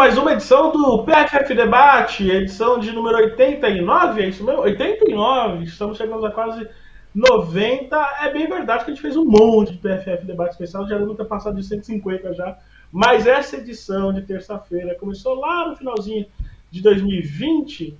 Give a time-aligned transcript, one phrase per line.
[0.00, 4.62] mais uma edição do PFF Debate, edição de número 89, é isso mesmo?
[4.62, 6.66] 89, estamos chegando a quase
[7.14, 7.94] 90.
[8.22, 11.14] É bem verdade que a gente fez um monte de PFF Debate especial, já deve
[11.14, 12.56] ter passado de 150 já.
[12.90, 16.24] Mas essa edição de terça-feira começou lá no finalzinho
[16.70, 17.94] de 2020,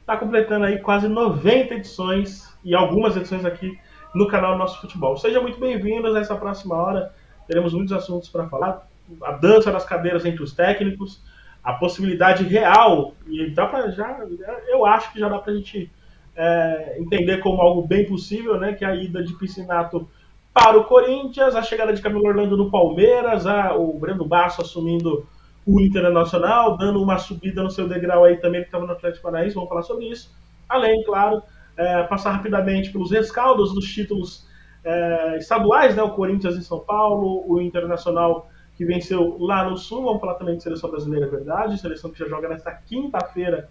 [0.00, 3.78] está completando aí quase 90 edições e algumas edições aqui
[4.14, 5.16] no canal Nosso Futebol.
[5.16, 7.14] Sejam muito bem-vindos nessa próxima hora,
[7.48, 8.86] teremos muitos assuntos para falar
[9.22, 11.22] a dança das cadeiras entre os técnicos,
[11.66, 14.24] a possibilidade real, e dá para já,
[14.68, 15.90] eu acho que já dá para a gente
[16.36, 20.08] é, entender como algo bem possível, né, que a ida de Piscinato
[20.54, 25.26] para o Corinthians, a chegada de Camilo Orlando no Palmeiras, a, o Breno Basso assumindo
[25.66, 29.56] o Internacional, dando uma subida no seu degrau aí também, que estava no Atlético Paranaense,
[29.56, 30.32] vamos falar sobre isso.
[30.68, 31.42] Além, claro,
[31.76, 34.46] é, passar rapidamente pelos rescaldos dos títulos
[34.84, 40.02] é, estaduais, né, o Corinthians em São Paulo, o Internacional que venceu lá no Sul.
[40.02, 41.78] Vamos falar também de seleção brasileira, é verdade.
[41.78, 43.68] Seleção que já joga nesta quinta-feira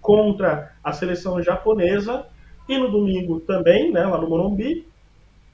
[0.00, 2.26] contra a seleção japonesa.
[2.68, 4.86] E no domingo também, né, lá no Morumbi.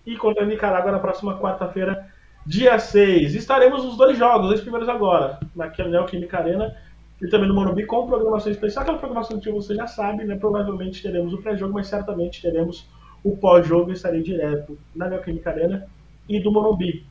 [0.07, 2.07] E contra a Nicarágua na próxima quarta-feira,
[2.47, 3.34] dia 6.
[3.34, 6.75] Estaremos nos dois jogos, os primeiros agora, na Neoquímica Arena
[7.20, 8.83] e também no Morumbi, com programação especial.
[8.83, 10.37] Aquela programação que você já sabe, né?
[10.37, 12.89] Provavelmente teremos o pré-jogo, mas certamente teremos
[13.23, 13.92] o pós-jogo.
[13.92, 15.87] Estarei direto na Neoquímica Arena
[16.29, 17.09] e do Morumbi.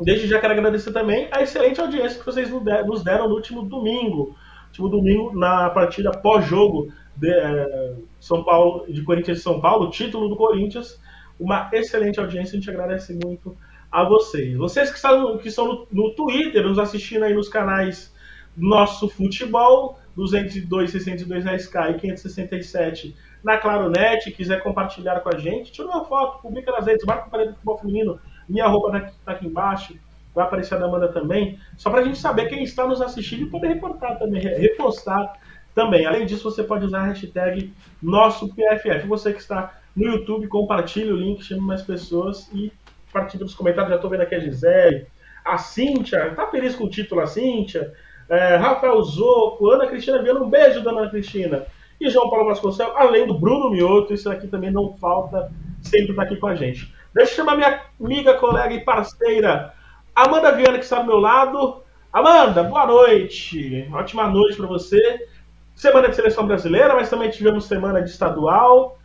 [0.00, 4.34] Desde já quero agradecer também a excelente audiência que vocês nos deram no último domingo.
[4.68, 10.28] Último domingo, na partida pós-jogo de é, São Paulo, de Corinthians e São Paulo, título
[10.28, 11.00] do Corinthians.
[11.38, 13.56] Uma excelente audiência, a gente agradece muito
[13.90, 14.56] a vocês.
[14.56, 18.14] Vocês que estão, que no, no Twitter, nos assistindo aí nos canais
[18.56, 25.72] Nosso Futebol, 202, 602 na Sky e 567 na Claronet, quiser compartilhar com a gente,
[25.72, 28.20] tira uma foto, publica nas redes, marca o parede futebol feminino,
[28.52, 29.96] minha roupa está tá aqui embaixo,
[30.34, 33.42] vai aparecer a da Amanda também, só para a gente saber quem está nos assistindo
[33.42, 35.34] e poder reportar também, repostar
[35.74, 36.06] também.
[36.06, 39.06] Além disso, você pode usar a hashtag nosso PFF.
[39.06, 42.72] Você que está no YouTube, compartilhe o link, chame mais pessoas e
[43.12, 43.90] partilhe nos comentários.
[43.90, 45.06] Já estou vendo aqui a Gisele,
[45.44, 47.92] a Cíntia, tá feliz com o título a Cíntia,
[48.28, 51.66] é, Rafael Zoco, Ana Cristina Viana, um beijo da Ana Cristina.
[52.00, 56.22] E João Paulo Vasconcelos, além do Bruno Mioto, isso aqui também não falta, sempre está
[56.22, 56.92] aqui com a gente.
[57.14, 59.74] Deixa eu chamar minha amiga, colega e parceira,
[60.14, 61.82] Amanda Viana, que está do meu lado.
[62.10, 63.86] Amanda, boa noite.
[63.92, 65.28] Ótima noite para você.
[65.74, 68.98] Semana de seleção brasileira, mas também tivemos semana de estadual.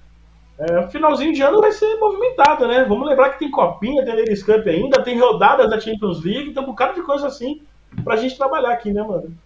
[0.57, 2.85] É, finalzinho de ano vai ser movimentado, né?
[2.85, 6.63] Vamos lembrar que tem Copinha, tem Ladies Cup ainda, tem rodadas da Champions League, tem
[6.63, 7.62] um bocado de coisa assim
[8.03, 9.38] pra gente trabalhar aqui, né, mano?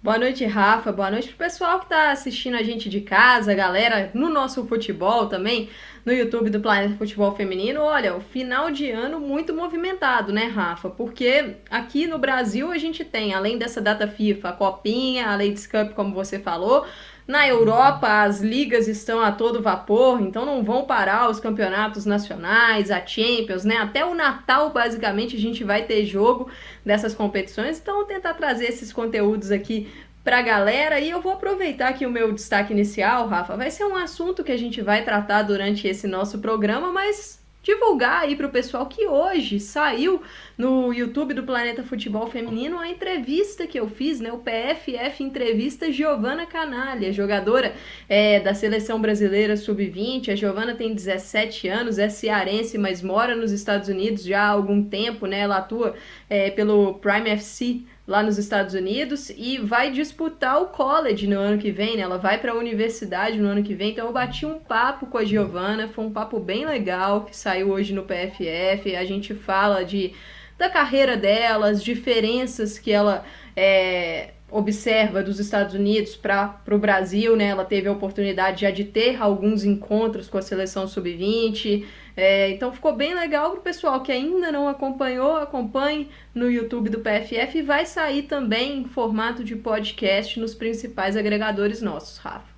[0.00, 0.92] Boa noite, Rafa.
[0.92, 5.26] Boa noite pro pessoal que tá assistindo a gente de casa, galera, no nosso futebol
[5.26, 5.70] também,
[6.06, 7.80] no YouTube do Planeta Futebol Feminino.
[7.80, 10.88] Olha, o final de ano muito movimentado, né, Rafa?
[10.88, 15.66] Porque aqui no Brasil a gente tem, além dessa data FIFA, a Copinha, a Ladies
[15.66, 16.86] Cup, como você falou,
[17.28, 22.90] na Europa, as ligas estão a todo vapor, então não vão parar os campeonatos nacionais,
[22.90, 23.76] a Champions, né?
[23.76, 26.50] Até o Natal, basicamente, a gente vai ter jogo
[26.82, 27.78] dessas competições.
[27.78, 29.92] Então, vou tentar trazer esses conteúdos aqui
[30.24, 33.84] para a galera e eu vou aproveitar que o meu destaque inicial, Rafa, vai ser
[33.84, 37.37] um assunto que a gente vai tratar durante esse nosso programa, mas
[37.68, 40.22] divulgar aí para o pessoal que hoje saiu
[40.56, 44.32] no YouTube do Planeta Futebol Feminino a entrevista que eu fiz, né?
[44.32, 47.74] O PFF Entrevista Giovana Canalha, jogadora
[48.08, 50.32] é, da Seleção Brasileira Sub-20.
[50.32, 54.82] A Giovana tem 17 anos, é cearense, mas mora nos Estados Unidos já há algum
[54.82, 55.40] tempo, né?
[55.40, 55.94] Ela atua
[56.30, 61.58] é, pelo Prime FC lá nos Estados Unidos e vai disputar o college no ano
[61.58, 62.02] que vem, né?
[62.02, 63.90] Ela vai para a universidade no ano que vem.
[63.90, 67.68] Então eu bati um papo com a Giovana, foi um papo bem legal que saiu
[67.68, 68.96] hoje no PFF.
[68.96, 70.14] A gente fala de
[70.56, 73.24] da carreira dela, as diferenças que ela
[73.54, 77.48] é, observa dos Estados Unidos para o Brasil, né?
[77.48, 81.84] Ela teve a oportunidade já de ter alguns encontros com a seleção sub-20.
[82.20, 86.90] É, então ficou bem legal para o pessoal que ainda não acompanhou, acompanhe no YouTube
[86.90, 92.48] do PFF e vai sair também em formato de podcast nos principais agregadores nossos, Rafa.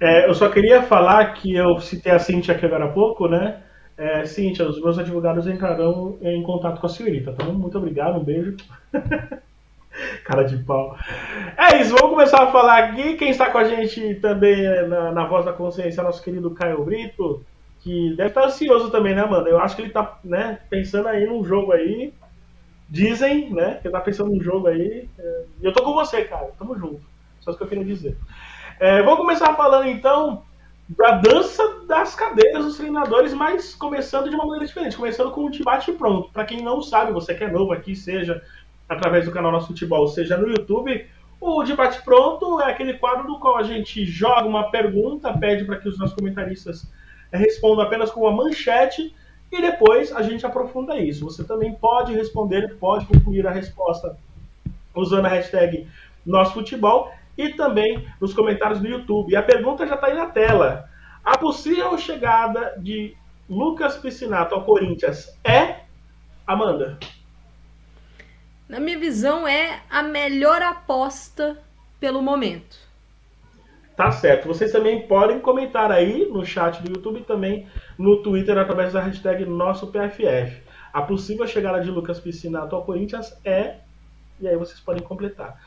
[0.00, 3.60] É, eu só queria falar que eu citei a Cintia aqui agora há pouco, né?
[3.98, 8.24] É, Cintia, os meus advogados entrarão em contato com a senhorita, então muito obrigado, um
[8.24, 8.56] beijo.
[10.24, 10.96] Cara de pau.
[11.58, 13.18] É isso, vamos começar a falar aqui.
[13.18, 16.50] Quem está com a gente também é na, na Voz da Consciência é nosso querido
[16.52, 17.44] Caio Brito
[17.84, 19.46] que deve estar ansioso também, né, mano?
[19.46, 22.14] Eu acho que ele tá, né, pensando aí num jogo aí.
[22.88, 25.06] Dizem, né, que ele tá pensando num jogo aí.
[25.18, 25.44] É...
[25.60, 26.50] E eu tô com você, cara.
[26.58, 27.02] Tamo junto.
[27.40, 28.16] Só isso que eu queria dizer.
[28.80, 30.42] É, vou começar falando então
[30.88, 35.50] da dança das cadeiras dos treinadores, mas começando de uma maneira diferente, começando com um
[35.50, 36.30] debate pronto.
[36.32, 38.42] Para quem não sabe, você que é novo aqui, seja
[38.88, 41.06] através do canal Nosso Futebol, seja no YouTube.
[41.40, 45.76] O Debate Pronto é aquele quadro no qual a gente joga uma pergunta, pede para
[45.76, 46.90] que os nossos comentaristas
[47.36, 49.14] respondam apenas com uma manchete
[49.50, 51.24] e depois a gente aprofunda isso.
[51.24, 54.16] Você também pode responder, pode concluir a resposta
[54.94, 55.88] usando a hashtag
[56.24, 59.32] Nosso Futebol e também nos comentários do YouTube.
[59.32, 60.88] E a pergunta já está aí na tela.
[61.24, 63.16] A possível chegada de
[63.48, 65.80] Lucas Piscinato ao Corinthians é
[66.46, 66.98] Amanda?
[68.68, 71.58] Na minha visão, é a melhor aposta
[72.00, 72.76] pelo momento.
[73.96, 74.48] Tá certo.
[74.48, 79.00] Vocês também podem comentar aí no chat do YouTube e também no Twitter através da
[79.00, 80.62] hashtag nosso PFF.
[80.92, 83.76] A possível chegada de Lucas Piscinato ao Corinthians é.
[84.40, 85.60] E aí vocês podem completar.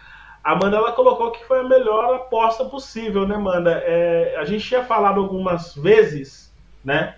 [0.43, 3.81] A Amanda ela colocou que foi a melhor aposta possível, né, Amanda?
[3.85, 6.53] É, a gente tinha falado algumas vezes,
[6.83, 7.15] né?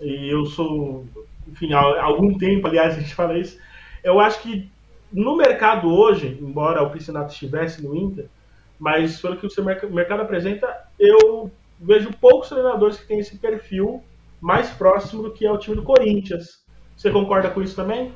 [0.00, 1.06] E eu sou,
[1.46, 3.58] enfim, há algum tempo, aliás, a gente fala isso.
[4.02, 4.70] Eu acho que
[5.12, 8.26] no mercado hoje, embora o Piscinato estivesse no Inter,
[8.82, 10.66] mas pelo que o mercado apresenta,
[10.98, 11.48] eu
[11.80, 14.02] vejo poucos treinadores que têm esse perfil
[14.40, 16.64] mais próximo do que é o time do Corinthians.
[16.96, 18.12] Você concorda com isso também?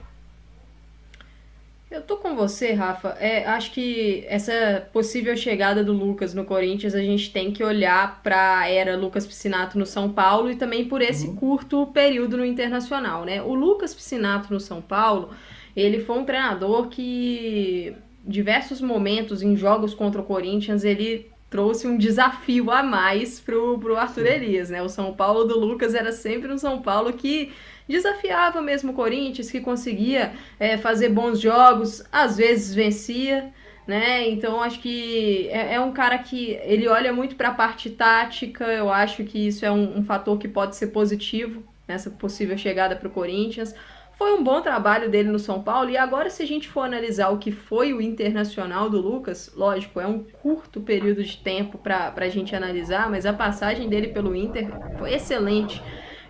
[1.88, 3.10] Eu tô com você, Rafa.
[3.20, 8.20] É, acho que essa possível chegada do Lucas no Corinthians, a gente tem que olhar
[8.24, 11.36] para a era Lucas Piscinato no São Paulo e também por esse uhum.
[11.36, 13.40] curto período no Internacional, né?
[13.40, 15.30] O Lucas Piscinato no São Paulo,
[15.76, 17.96] ele foi um treinador que
[18.26, 23.96] diversos momentos em jogos contra o Corinthians, ele trouxe um desafio a mais pro, pro
[23.96, 24.82] Arthur Elias, né?
[24.82, 27.52] O São Paulo do Lucas era sempre um São Paulo que
[27.88, 33.52] desafiava mesmo o Corinthians, que conseguia é, fazer bons jogos, às vezes vencia,
[33.86, 34.28] né?
[34.28, 38.64] Então acho que é, é um cara que ele olha muito para a parte tática.
[38.64, 42.96] Eu acho que isso é um, um fator que pode ser positivo nessa possível chegada
[42.96, 43.72] para o Corinthians.
[44.18, 45.90] Foi um bom trabalho dele no São Paulo.
[45.90, 50.00] E agora, se a gente for analisar o que foi o internacional do Lucas, lógico,
[50.00, 54.34] é um curto período de tempo para a gente analisar, mas a passagem dele pelo
[54.34, 54.68] Inter
[54.98, 55.82] foi excelente.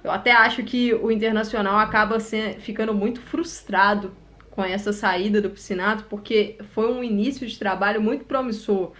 [0.02, 4.12] Eu até acho que o Internacional acaba sendo, ficando muito frustrado
[4.50, 8.92] com essa saída do Piscinato, porque foi um início de trabalho muito promissor.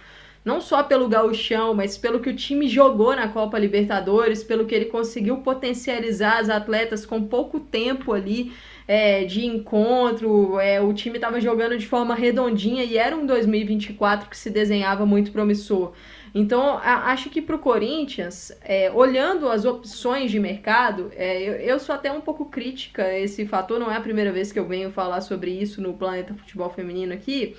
[0.45, 4.73] Não só pelo gauchão, mas pelo que o time jogou na Copa Libertadores, pelo que
[4.73, 8.53] ele conseguiu potencializar as atletas com pouco tempo ali
[8.87, 10.59] é, de encontro.
[10.59, 15.05] É, o time estava jogando de forma redondinha e era um 2024 que se desenhava
[15.05, 15.93] muito promissor.
[16.33, 21.53] Então, a, acho que para o Corinthians, é, olhando as opções de mercado, é, eu,
[21.53, 24.59] eu, sou até um pouco crítica a esse fator, não é a primeira vez que
[24.59, 27.55] eu venho falar sobre isso no Planeta Futebol Feminino aqui,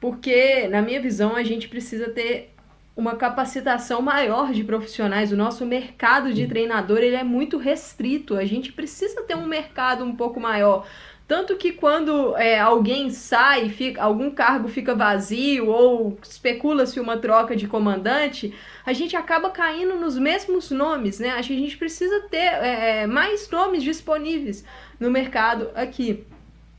[0.00, 2.51] porque, na minha visão, a gente precisa ter
[2.96, 5.32] uma capacitação maior de profissionais.
[5.32, 8.36] O nosso mercado de treinador ele é muito restrito.
[8.36, 10.86] A gente precisa ter um mercado um pouco maior.
[11.26, 17.56] Tanto que quando é, alguém sai, fica, algum cargo fica vazio ou especula-se uma troca
[17.56, 18.54] de comandante,
[18.84, 21.30] a gente acaba caindo nos mesmos nomes, né?
[21.30, 24.62] Acho que a gente precisa ter é, é, mais nomes disponíveis
[25.00, 26.26] no mercado aqui.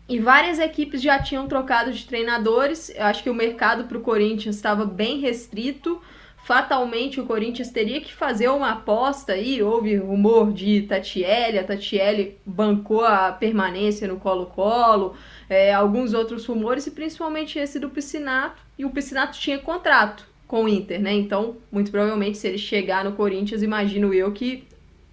[0.07, 2.89] E várias equipes já tinham trocado de treinadores.
[2.95, 6.01] Eu acho que o mercado para o Corinthians estava bem restrito
[6.43, 12.37] fatalmente o Corinthians teria que fazer uma aposta aí, houve rumor de Tatiele, a Tatiele
[12.45, 15.15] bancou a permanência no Colo-Colo,
[15.49, 20.65] é, alguns outros rumores, e principalmente esse do Piscinato, e o Piscinato tinha contrato com
[20.65, 21.13] o Inter, né?
[21.13, 24.65] Então, muito provavelmente, se ele chegar no Corinthians, imagino eu que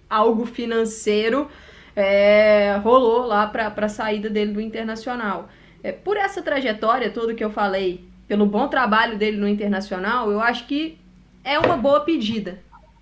[0.09, 1.49] algo financeiro
[1.95, 5.49] é, rolou lá para a saída dele do Internacional.
[5.83, 10.39] É, por essa trajetória toda que eu falei, pelo bom trabalho dele no Internacional, eu
[10.39, 10.97] acho que
[11.43, 12.59] é uma boa pedida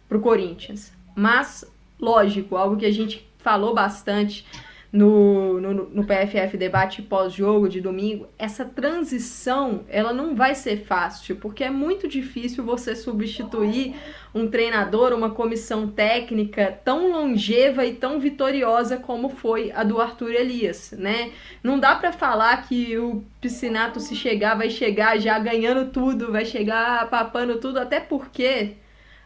[0.08, 0.92] para o Corinthians.
[1.16, 1.66] Mas,
[2.00, 4.46] lógico, algo que a gente falou bastante
[4.92, 11.36] no, no, no PFF debate pós-jogo de domingo, essa transição ela não vai ser fácil,
[11.36, 13.96] porque é muito difícil você substituir
[14.34, 20.32] um treinador, uma comissão técnica tão longeva e tão vitoriosa como foi a do Arthur
[20.32, 21.32] Elias, né?
[21.64, 26.46] Não dá para falar que o Piscinato se chegar vai chegar já ganhando tudo, vai
[26.46, 28.76] chegar papando tudo, até porque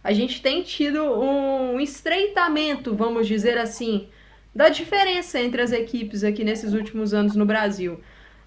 [0.03, 4.09] a gente tem tido um estreitamento, vamos dizer assim,
[4.55, 7.99] da diferença entre as equipes aqui nesses últimos anos no Brasil.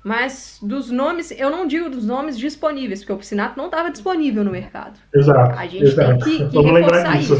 [0.06, 4.44] Mas dos nomes, eu não digo dos nomes disponíveis, porque o Piscinato não estava disponível
[4.44, 5.00] no mercado.
[5.12, 5.58] Exato.
[5.58, 6.24] A gente exato.
[6.24, 7.34] tem que, que reforçar isso.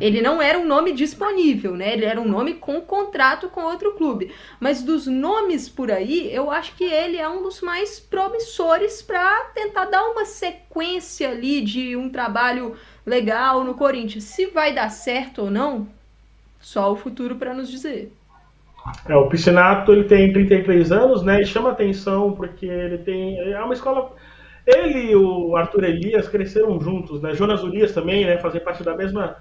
[0.00, 1.92] Ele não era um nome disponível, né?
[1.92, 4.32] Ele era um nome com contrato com outro clube.
[4.58, 9.44] Mas dos nomes por aí, eu acho que ele é um dos mais promissores para
[9.54, 12.74] tentar dar uma sequência ali de um trabalho
[13.06, 14.24] legal no Corinthians.
[14.24, 15.86] Se vai dar certo ou não,
[16.66, 18.12] só o futuro para nos dizer.
[19.08, 21.40] É, o Piscinato ele tem 33 anos, né?
[21.40, 23.38] E chama atenção porque ele tem.
[23.52, 24.12] É uma escola.
[24.66, 27.32] Ele e o Arthur Elias cresceram juntos, né?
[27.34, 28.38] Jonas Urias também, né?
[28.38, 29.36] Fazem parte da mesma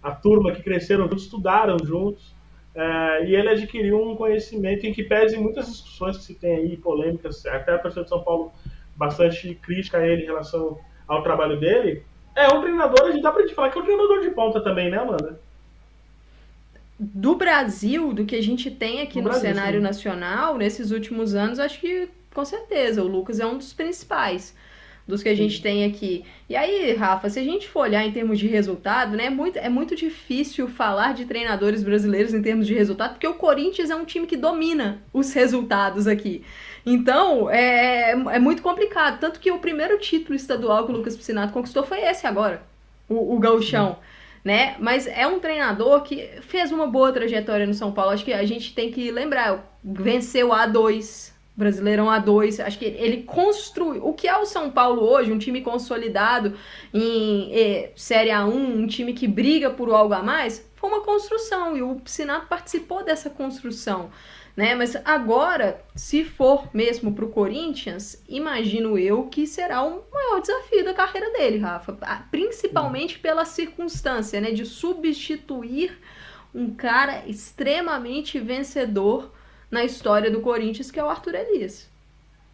[0.00, 2.32] a turma que cresceram juntos, estudaram juntos.
[2.72, 6.76] É, e ele adquiriu um conhecimento em que pese muitas discussões que se tem aí,
[6.76, 8.52] polêmicas, até a torcida de São Paulo
[8.94, 12.04] bastante crítica a ele em relação ao trabalho dele.
[12.36, 14.62] É um treinador, a gente dá pra gente falar que é um treinador de ponta
[14.62, 15.40] também, né, Amanda?
[16.98, 19.84] Do Brasil, do que a gente tem aqui no, no Brasil, cenário sim.
[19.84, 24.54] nacional, nesses últimos anos, acho que com certeza o Lucas é um dos principais
[25.08, 26.22] dos que a gente tem aqui.
[26.48, 29.58] E aí, Rafa, se a gente for olhar em termos de resultado, né, é muito,
[29.58, 33.96] é muito difícil falar de treinadores brasileiros em termos de resultado, porque o Corinthians é
[33.96, 36.44] um time que domina os resultados aqui.
[36.84, 39.18] Então, é, é muito complicado.
[39.18, 42.62] Tanto que o primeiro título estadual que o Lucas Piscinato conquistou foi esse agora,
[43.08, 43.96] o, o Gauchão.
[44.44, 44.76] Né?
[44.78, 48.12] Mas é um treinador que fez uma boa trajetória no São Paulo.
[48.12, 52.64] Acho que a gente tem que lembrar, venceu a A2, Brasileirão A2.
[52.64, 54.06] Acho que ele construiu.
[54.06, 55.32] O que é o São Paulo hoje?
[55.32, 56.54] Um time consolidado
[56.94, 60.64] em eh, Série A1, um time que briga por algo a mais?
[60.76, 64.10] Foi uma construção e o Piscinato participou dessa construção
[64.58, 64.74] né?
[64.74, 70.84] Mas agora, se for mesmo para o Corinthians, imagino eu que será o maior desafio
[70.84, 71.96] da carreira dele, Rafa.
[72.02, 74.50] Ah, principalmente pela circunstância, né?
[74.50, 75.96] De substituir
[76.52, 79.30] um cara extremamente vencedor
[79.70, 81.88] na história do Corinthians, que é o Arthur Elias.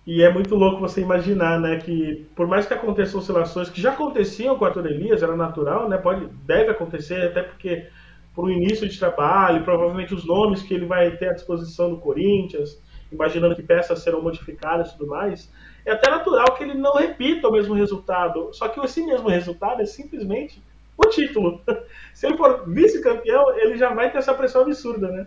[0.07, 3.93] E é muito louco você imaginar, né, que por mais que aconteçam oscilações que já
[3.93, 7.87] aconteciam com o Arthur Elias, era natural, né, pode, deve acontecer, até porque
[8.35, 11.99] para o início de trabalho, provavelmente os nomes que ele vai ter à disposição do
[11.99, 15.51] Corinthians, imaginando que peças serão modificadas e tudo mais,
[15.87, 18.51] é até natural que ele não repita o mesmo resultado.
[18.53, 20.61] Só que esse mesmo resultado é simplesmente
[20.97, 21.61] o título.
[22.13, 25.27] Se ele for vice-campeão, ele já vai ter essa pressão absurda, né?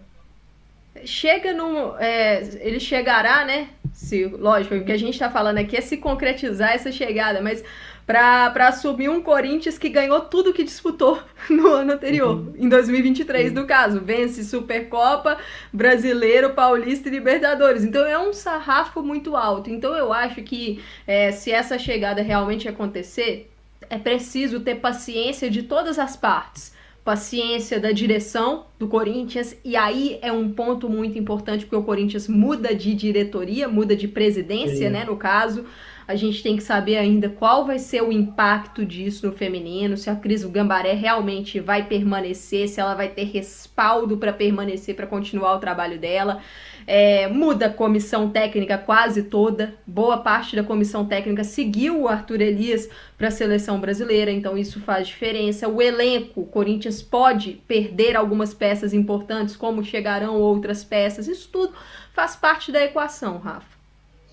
[1.05, 1.95] Chega no.
[1.97, 3.69] É, ele chegará, né?
[3.93, 7.63] Se, lógico, o que a gente está falando aqui é se concretizar essa chegada, mas
[8.07, 12.53] para assumir um Corinthians que ganhou tudo que disputou no ano anterior, uhum.
[12.57, 13.99] em 2023, no caso.
[13.99, 15.37] Vence Supercopa,
[15.73, 17.83] Brasileiro, Paulista e Libertadores.
[17.83, 19.69] Então é um sarrafo muito alto.
[19.69, 23.51] Então eu acho que é, se essa chegada realmente acontecer,
[23.89, 30.19] é preciso ter paciência de todas as partes paciência da direção do Corinthians, e aí
[30.21, 34.89] é um ponto muito importante, porque o Corinthians muda de diretoria, muda de presidência, Sim.
[34.89, 35.63] né, no caso.
[36.07, 40.09] A gente tem que saber ainda qual vai ser o impacto disso no feminino, se
[40.09, 45.55] a Cris Gambaré realmente vai permanecer, se ela vai ter respaldo para permanecer, para continuar
[45.55, 46.41] o trabalho dela.
[46.87, 52.39] É, muda a comissão técnica quase toda, boa parte da comissão técnica seguiu o Arthur
[52.39, 55.67] Elias para a seleção brasileira, então isso faz diferença.
[55.67, 61.73] O elenco, o Corinthians pode perder algumas peças importantes, como chegarão outras peças, isso tudo
[62.13, 63.76] faz parte da equação, Rafa.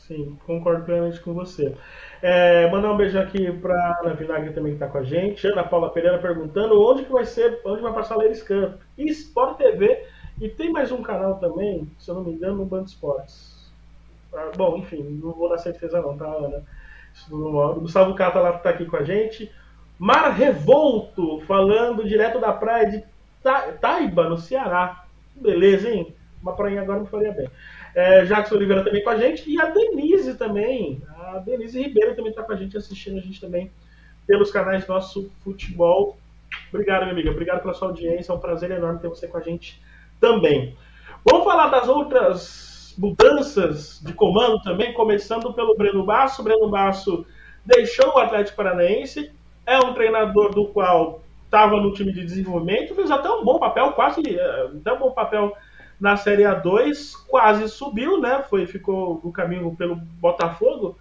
[0.06, 1.74] Sim, concordo plenamente com você.
[2.20, 5.46] É, mandar um beijo aqui para Ana Vinagre também que está com a gente.
[5.46, 8.44] Ana Paula Pereira perguntando onde que vai ser, onde vai passar Ladies.
[8.98, 10.06] E Sport TV.
[10.40, 13.72] E tem mais um canal também, se eu não me engano, no Band Esportes.
[14.34, 16.62] Ah, bom, enfim, não vou dar certeza não, tá, Ana?
[17.30, 19.50] O Gustavo Cata lá está aqui com a gente.
[19.98, 23.04] Mar Revolto, falando direto da praia de
[23.80, 25.04] Taiba, no Ceará.
[25.34, 26.14] Beleza, hein?
[26.42, 27.48] Uma praia agora não faria bem.
[27.94, 29.48] É, Jackson Oliveira também com a gente.
[29.48, 31.02] E a Denise também.
[31.16, 33.70] A Denise Ribeiro também está com a gente, assistindo a gente também
[34.26, 36.16] pelos canais Nosso Futebol.
[36.72, 37.30] Obrigado, minha amiga.
[37.30, 38.32] Obrigado pela sua audiência.
[38.32, 39.80] É um prazer enorme ter você com a gente
[40.20, 40.76] também.
[41.28, 46.42] Vamos falar das outras mudanças de comando também, começando pelo Breno Basso.
[46.42, 47.26] Breno Basso
[47.64, 49.30] deixou o Atlético Paranaense.
[49.66, 53.92] É um treinador do qual estava no time de desenvolvimento, fez até um bom papel,
[53.92, 55.56] quase é, até um bom papel
[56.00, 58.42] na Série A2, quase subiu, né?
[58.48, 60.98] Foi, ficou no caminho pelo Botafogo.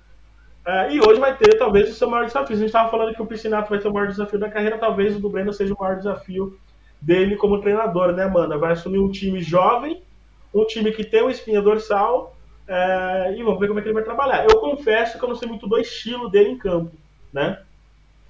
[0.66, 2.56] Uh, e hoje vai ter talvez o seu maior desafio.
[2.56, 5.16] A gente estava falando que o Piscinato vai ser o maior desafio da carreira, talvez
[5.16, 6.58] o do Breno seja o maior desafio
[7.02, 8.58] dele como treinador, né, Amanda?
[8.58, 10.02] Vai assumir um time jovem,
[10.54, 12.36] um time que tem um espinha dorsal,
[12.68, 14.46] uh, e vamos ver como é que ele vai trabalhar.
[14.50, 16.94] Eu confesso que eu não sei muito do estilo dele em campo,
[17.34, 17.60] né?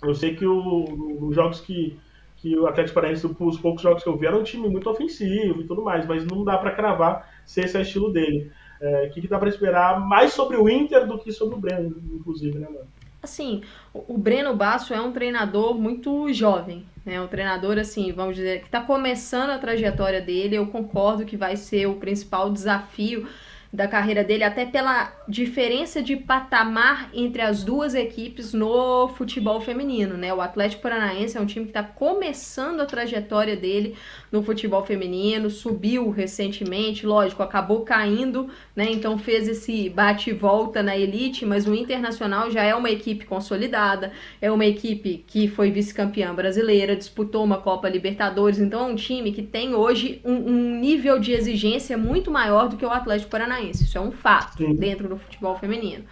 [0.01, 1.97] Eu sei que os jogos que
[2.43, 5.61] que o Atlético Paranaense, os poucos jogos que eu vi, era um time muito ofensivo
[5.61, 8.51] e tudo mais, mas não dá para cravar se esse é o estilo dele.
[8.81, 11.57] É, o que, que dá para esperar mais sobre o Inter do que sobre o
[11.57, 12.85] Breno, inclusive, né, mano?
[13.21, 13.61] Assim,
[13.93, 17.21] o Breno Basso é um treinador muito jovem, né?
[17.21, 20.57] Um treinador, assim, vamos dizer, que está começando a trajetória dele.
[20.57, 23.25] Eu concordo que vai ser o principal desafio
[23.73, 30.15] da carreira dele, até pela diferença de patamar entre as duas equipes no futebol feminino,
[30.15, 30.31] né?
[30.31, 33.95] O Atlético Paranaense é um time que está começando a trajetória dele
[34.31, 38.91] no futebol feminino, subiu recentemente, lógico, acabou caindo, né?
[38.91, 43.25] Então fez esse bate e volta na elite, mas o Internacional já é uma equipe
[43.25, 48.95] consolidada, é uma equipe que foi vice-campeã brasileira, disputou uma Copa Libertadores, então é um
[48.95, 53.31] time que tem hoje um, um nível de exigência muito maior do que o Atlético
[53.31, 53.62] Paranaense.
[53.63, 53.83] Paranaense.
[53.83, 54.75] Isso é um fato Sim.
[54.75, 56.03] dentro do futebol feminino.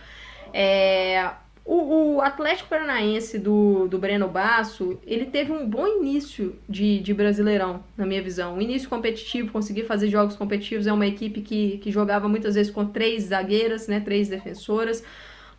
[0.54, 1.30] É,
[1.64, 7.14] o, o, Atlético Paranaense do, do Breno Basso, ele teve um bom início de, de
[7.14, 8.56] Brasileirão, na minha visão.
[8.56, 10.88] Um início competitivo, conseguir fazer jogos competitivos.
[10.88, 15.04] É uma equipe que, que jogava muitas vezes com três zagueiras, né, três defensoras.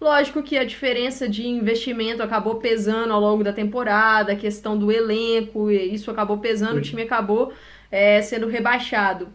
[0.01, 4.91] Lógico que a diferença de investimento acabou pesando ao longo da temporada, a questão do
[4.91, 6.79] elenco, isso acabou pesando, Sim.
[6.79, 7.53] o time acabou
[7.89, 9.29] é, sendo rebaixado.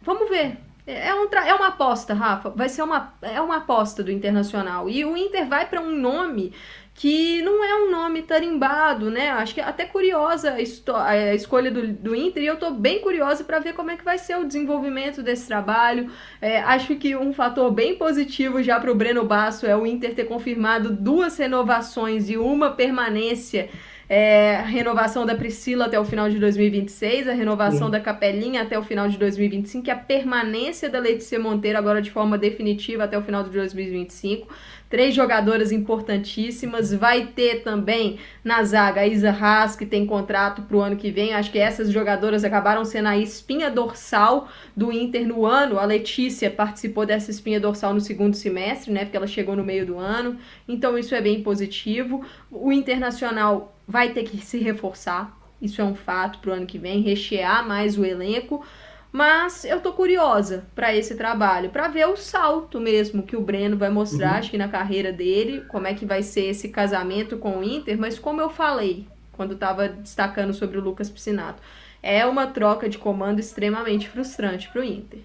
[0.00, 0.56] Vamos ver
[0.90, 2.50] é, um é uma aposta, Rafa.
[2.50, 4.88] Vai ser uma, é uma aposta do Internacional.
[4.88, 6.52] E o Inter vai para um nome
[6.92, 9.30] que não é um nome tarimbado, né?
[9.30, 13.00] Acho que é até curiosa a, a escolha do, do Inter e eu tô bem
[13.00, 16.10] curiosa para ver como é que vai ser o desenvolvimento desse trabalho.
[16.40, 20.14] É, acho que um fator bem positivo já para o Breno Basso é o Inter
[20.14, 23.70] ter confirmado duas renovações e uma permanência
[24.12, 27.92] é, a renovação da Priscila até o final de 2026, a renovação Sim.
[27.92, 32.10] da Capelinha até o final de 2025 e a permanência da Letícia Monteiro agora de
[32.10, 34.48] forma definitiva até o final de 2025.
[34.88, 36.92] Três jogadoras importantíssimas.
[36.92, 41.12] Vai ter também na zaga a Isa Haas, que tem contrato para o ano que
[41.12, 41.32] vem.
[41.32, 45.78] Acho que essas jogadoras acabaram sendo a espinha dorsal do Inter no ano.
[45.78, 49.04] A Letícia participou dessa espinha dorsal no segundo semestre, né?
[49.04, 50.36] Porque ela chegou no meio do ano.
[50.66, 52.24] Então isso é bem positivo.
[52.50, 55.36] O Internacional vai ter que se reforçar.
[55.60, 58.64] Isso é um fato para o ano que vem, rechear mais o elenco.
[59.12, 63.76] Mas eu tô curiosa para esse trabalho, para ver o salto mesmo que o Breno
[63.76, 64.38] vai mostrar, uhum.
[64.38, 67.98] acho que na carreira dele, como é que vai ser esse casamento com o Inter,
[67.98, 71.60] mas como eu falei quando estava destacando sobre o Lucas Piscinato,
[72.00, 75.20] é uma troca de comando extremamente frustrante para o Inter.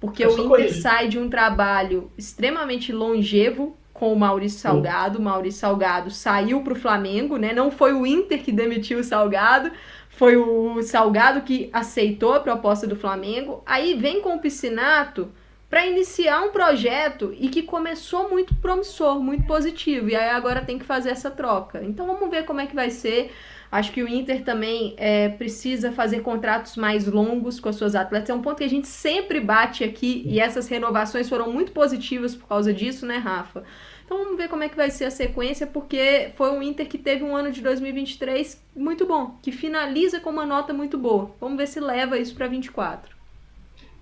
[0.00, 5.18] Porque o Inter sai de um trabalho extremamente longevo com o Maurício Salgado.
[5.18, 7.52] O Maurício Salgado saiu para o Flamengo, né?
[7.52, 9.70] Não foi o Inter que demitiu o Salgado,
[10.08, 13.62] foi o Salgado que aceitou a proposta do Flamengo.
[13.66, 15.28] Aí vem com o Piscinato
[15.68, 20.08] para iniciar um projeto e que começou muito promissor, muito positivo.
[20.08, 21.84] E aí agora tem que fazer essa troca.
[21.84, 23.30] Então vamos ver como é que vai ser.
[23.70, 28.30] Acho que o Inter também é, precisa fazer contratos mais longos com as suas atletas.
[28.30, 32.34] É um ponto que a gente sempre bate aqui e essas renovações foram muito positivas
[32.34, 33.62] por causa disso, né, Rafa?
[34.10, 36.98] Então vamos ver como é que vai ser a sequência, porque foi um Inter que
[36.98, 41.30] teve um ano de 2023 muito bom, que finaliza com uma nota muito boa.
[41.40, 43.14] Vamos ver se leva isso para 24.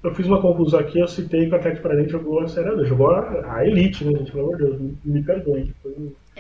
[0.03, 2.85] Eu fiz uma conclusão aqui, eu citei que o Atlético Paranaense jogou a Série A,
[2.85, 4.33] jogou a, elite, né, gente?
[4.33, 5.75] Pelo amor de Deus, me, me perdoe.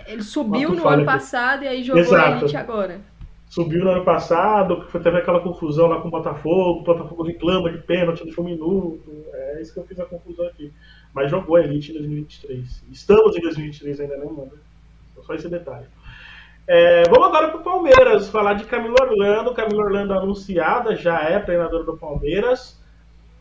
[0.06, 1.04] Ele subiu no ano aqui.
[1.04, 2.24] passado e aí jogou Exato.
[2.24, 3.00] a elite agora.
[3.50, 7.78] Subiu no ano passado, teve aquela confusão lá com o Botafogo, o Botafogo reclama de
[7.82, 9.26] pênalti, deixou um minuto.
[9.30, 10.72] É isso que eu fiz a conclusão aqui
[11.18, 12.84] mas jogou Elite em 2023.
[12.92, 14.52] Estamos em 2023 ainda, não, mano?
[15.26, 15.86] Só esse detalhe.
[16.64, 19.52] É, vamos agora para o Palmeiras, falar de Camilo Orlando.
[19.52, 22.80] Camilo Orlando anunciada, já é treinador do Palmeiras.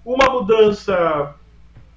[0.04, 1.36] Uma mudança,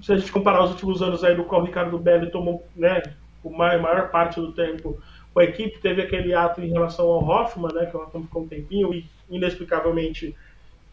[0.03, 3.03] se a gente comparar os últimos anos aí do qual o Ricardo Belli tomou né,
[3.43, 5.01] a maior parte do tempo
[5.33, 8.43] com a equipe, teve aquele ato em relação ao Hoffman, né, que o Hoffman ficou
[8.43, 10.37] um tempinho e inexplicavelmente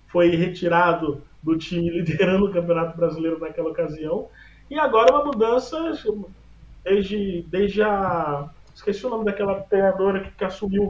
[0.08, 4.30] foi retirado do time liderando o Campeonato Brasileiro naquela ocasião.
[4.70, 5.94] E agora uma mudança
[6.84, 8.50] desde, desde a.
[8.74, 10.88] Esqueci o nome daquela treinadora que, que assumiu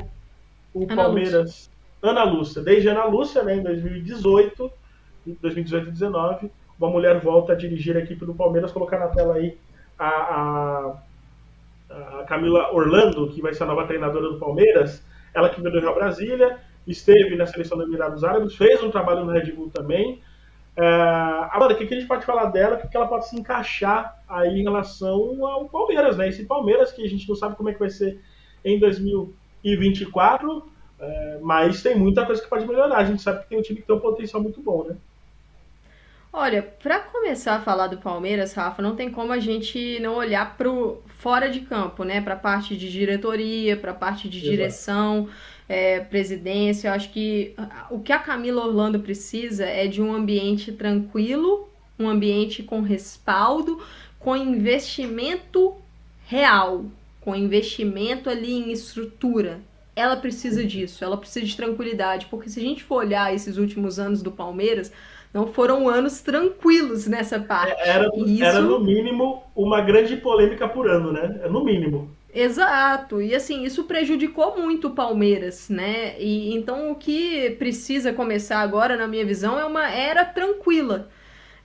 [0.74, 1.46] o Ana Palmeiras.
[1.46, 1.72] Lúcia.
[2.02, 2.62] Ana Lúcia.
[2.62, 4.72] Desde Ana Lúcia, né, em 2018,
[5.26, 8.72] 2018 e 2019, uma mulher volta a dirigir a equipe do Palmeiras.
[8.72, 9.58] Colocar na tela aí
[9.98, 10.94] a, a,
[11.90, 15.04] a Camila Orlando, que vai ser a nova treinadora do Palmeiras.
[15.34, 19.26] Ela que veio do Real Brasília, esteve na seleção dos Emirados Árabes, fez um trabalho
[19.26, 20.22] no Red Bull também.
[20.78, 20.84] É,
[21.52, 22.76] agora, o que, que a gente pode falar dela?
[22.76, 26.30] O que, que ela pode se encaixar aí em relação ao Palmeiras, né?
[26.30, 28.22] Esse Palmeiras que a gente não sabe como é que vai ser
[28.64, 32.98] em 2024, é, mas tem muita coisa que pode melhorar.
[32.98, 34.96] A gente sabe que tem um time que tem um potencial muito bom, né?
[36.32, 40.56] Olha, para começar a falar do Palmeiras, Rafa, não tem como a gente não olhar
[40.58, 42.22] pro fora de campo, né?
[42.22, 44.52] Para a parte de diretoria, para a parte de Exato.
[44.52, 45.30] direção
[45.68, 46.88] é, presidência.
[46.88, 47.54] Eu acho que
[47.90, 53.82] o que a Camila Orlando precisa é de um ambiente tranquilo, um ambiente com respaldo,
[54.20, 55.76] com investimento
[56.26, 56.86] real,
[57.22, 59.60] com investimento ali em estrutura.
[59.96, 63.98] Ela precisa disso, ela precisa de tranquilidade, porque se a gente for olhar esses últimos
[63.98, 64.92] anos do Palmeiras,
[65.34, 67.80] Não foram anos tranquilos nessa parte.
[67.82, 68.44] Era, Isso...
[68.44, 71.48] era no mínimo uma grande polêmica por ano, né?
[71.50, 72.10] No mínimo.
[72.40, 73.20] Exato.
[73.20, 76.22] E assim, isso prejudicou muito o Palmeiras, né?
[76.22, 81.10] E então o que precisa começar agora, na minha visão, é uma era tranquila.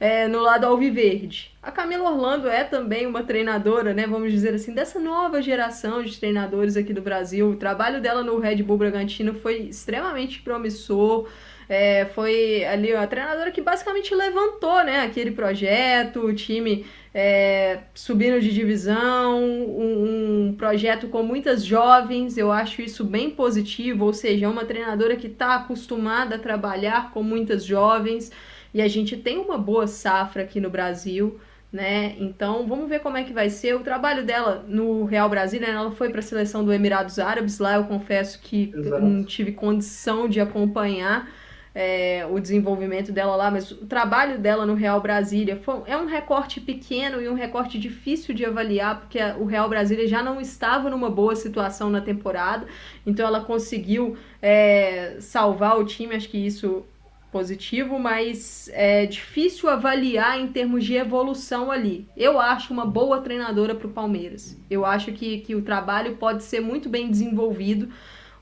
[0.01, 1.53] É, no lado alviverde.
[1.63, 6.19] A Camila Orlando é também uma treinadora, né, vamos dizer assim, dessa nova geração de
[6.19, 7.51] treinadores aqui do Brasil.
[7.51, 11.29] O trabalho dela no Red Bull Bragantino foi extremamente promissor.
[11.73, 18.39] É, foi ali a treinadora que basicamente levantou né, aquele projeto, o time é, subindo
[18.43, 24.45] de divisão, um, um, projeto com muitas jovens, eu acho isso bem positivo, ou seja,
[24.45, 28.31] é uma treinadora que está acostumada a trabalhar com muitas jovens
[28.75, 31.41] e a gente tem uma boa safra aqui no Brasil.
[31.73, 32.17] Né?
[32.19, 35.69] Então vamos ver como é que vai ser o trabalho dela no Real Brasília.
[35.69, 35.75] Né?
[35.75, 37.59] Ela foi para a seleção do Emirados Árabes.
[37.59, 41.31] Lá eu confesso que não tive condição de acompanhar,
[41.75, 46.07] é, o desenvolvimento dela lá, mas o trabalho dela no Real Brasília foi, é um
[46.07, 50.41] recorte pequeno e um recorte difícil de avaliar, porque a, o Real Brasília já não
[50.41, 52.67] estava numa boa situação na temporada,
[53.07, 56.85] então ela conseguiu é, salvar o time, acho que isso
[57.33, 62.07] positivo, mas é difícil avaliar em termos de evolução ali.
[62.15, 64.55] Eu acho uma boa treinadora para o Palmeiras.
[64.69, 67.89] Eu acho que, que o trabalho pode ser muito bem desenvolvido.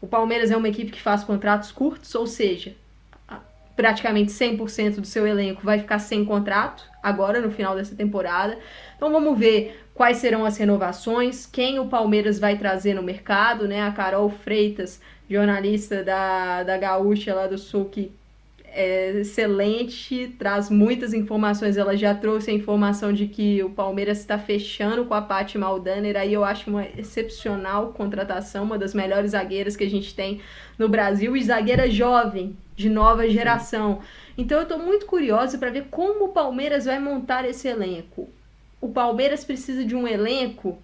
[0.00, 2.74] O Palmeiras é uma equipe que faz contratos curtos, ou seja,
[3.80, 8.58] praticamente 100% do seu elenco vai ficar sem contrato agora no final dessa temporada.
[8.94, 13.80] Então vamos ver quais serão as renovações, quem o Palmeiras vai trazer no mercado, né?
[13.80, 18.12] A Carol Freitas, jornalista da, da Gaúcha lá do Sul, que
[18.66, 21.78] é excelente, traz muitas informações.
[21.78, 26.18] Ela já trouxe a informação de que o Palmeiras está fechando com a Paty Maldaner.
[26.18, 30.42] Aí eu acho uma excepcional contratação, uma das melhores zagueiras que a gente tem
[30.78, 34.00] no Brasil e zagueira jovem, de nova geração.
[34.36, 38.28] Então eu estou muito curiosa para ver como o Palmeiras vai montar esse elenco.
[38.80, 40.78] O Palmeiras precisa de um elenco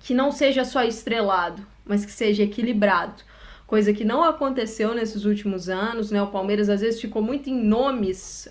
[0.00, 3.22] que não seja só estrelado, mas que seja equilibrado
[3.66, 6.22] coisa que não aconteceu nesses últimos anos, né?
[6.22, 8.48] O Palmeiras às vezes ficou muito em nomes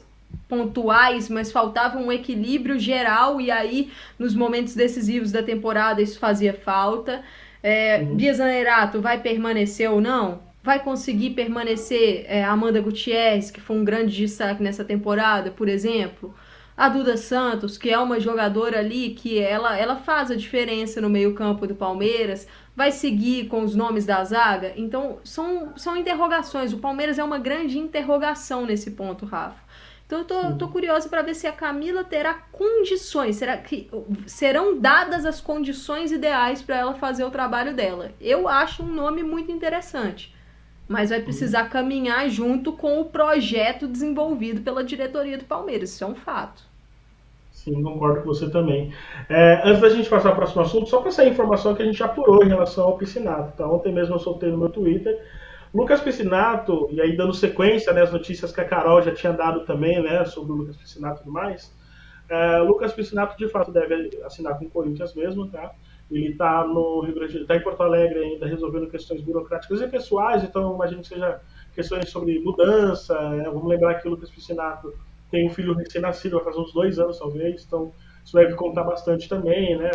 [0.50, 6.54] pontuais, mas faltava um equilíbrio geral e aí nos momentos decisivos da temporada isso fazia
[6.54, 7.24] falta.
[7.62, 8.16] É, uhum.
[8.16, 10.42] Bia Zanerato vai permanecer ou não?
[10.64, 16.34] Vai conseguir permanecer é, Amanda Gutierrez, que foi um grande destaque nessa temporada, por exemplo?
[16.76, 21.10] A Duda Santos, que é uma jogadora ali que ela, ela faz a diferença no
[21.10, 24.72] meio-campo do Palmeiras, vai seguir com os nomes da zaga?
[24.78, 26.72] Então, são, são interrogações.
[26.72, 29.62] O Palmeiras é uma grande interrogação nesse ponto, Rafa.
[30.06, 33.36] Então, eu tô, tô curiosa para ver se a Camila terá condições.
[33.36, 33.90] Será que
[34.26, 38.12] serão dadas as condições ideais para ela fazer o trabalho dela?
[38.20, 40.34] Eu acho um nome muito interessante.
[40.88, 45.92] Mas vai precisar caminhar junto com o projeto desenvolvido pela diretoria do Palmeiras.
[45.92, 46.64] Isso é um fato.
[47.52, 48.94] Sim, concordo com você também.
[49.30, 51.86] É, antes da gente passar para o próximo assunto, só para essa informação que a
[51.86, 53.56] gente apurou em relação ao Piscinato.
[53.56, 53.68] Tá?
[53.68, 55.18] Ontem mesmo eu soltei no meu Twitter.
[55.74, 60.04] Lucas Piscinato, e aí dando sequência né, notícias que a Carol já tinha dado também
[60.04, 61.74] né, sobre o Lucas Piscinato e tudo mais.
[62.30, 65.72] É, Lucas Piscinato de fato deve assinar com o Corinthians mesmo, tá?
[66.14, 70.44] Ele está no Rio Grande, está em Porto Alegre ainda resolvendo questões burocráticas e pessoais,
[70.44, 71.42] então imagino que seja
[71.74, 73.18] questões sobre mudança.
[73.32, 73.46] Né?
[73.46, 74.94] Vamos lembrar que o Lucas Piscinato
[75.32, 77.92] tem um filho recém-nascido, vai fazer uns dois anos talvez, então
[78.24, 79.90] isso deve contar bastante também, né?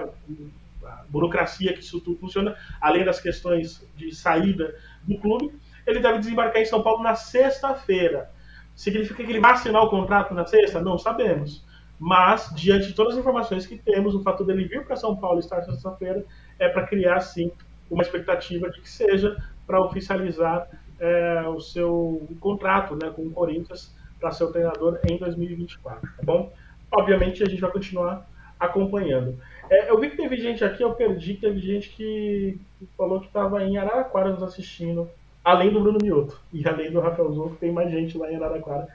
[0.84, 5.54] A burocracia que isso tudo funciona, além das questões de saída do clube.
[5.86, 8.30] Ele deve desembarcar em São Paulo na sexta-feira.
[8.74, 10.80] Significa que ele vai assinar o contrato na sexta?
[10.80, 11.64] Não sabemos.
[11.98, 15.38] Mas, diante de todas as informações que temos, o fato dele vir para São Paulo
[15.38, 16.24] e estar sexta-feira
[16.58, 17.50] é para criar, sim,
[17.90, 20.68] uma expectativa de que seja para oficializar
[21.00, 26.22] é, o seu contrato né, com o Corinthians para ser o treinador em 2024, tá
[26.22, 26.52] bom?
[26.90, 29.38] Obviamente a gente vai continuar acompanhando.
[29.70, 32.60] É, eu vi que teve gente aqui, eu perdi, teve gente que
[32.96, 35.08] falou que estava em Araraquara nos assistindo,
[35.44, 38.88] além do Bruno Mioto e além do Rafael Zonco, tem mais gente lá em Araraquara.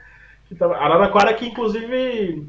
[0.46, 2.46] Que tava, Araraquara que inclusive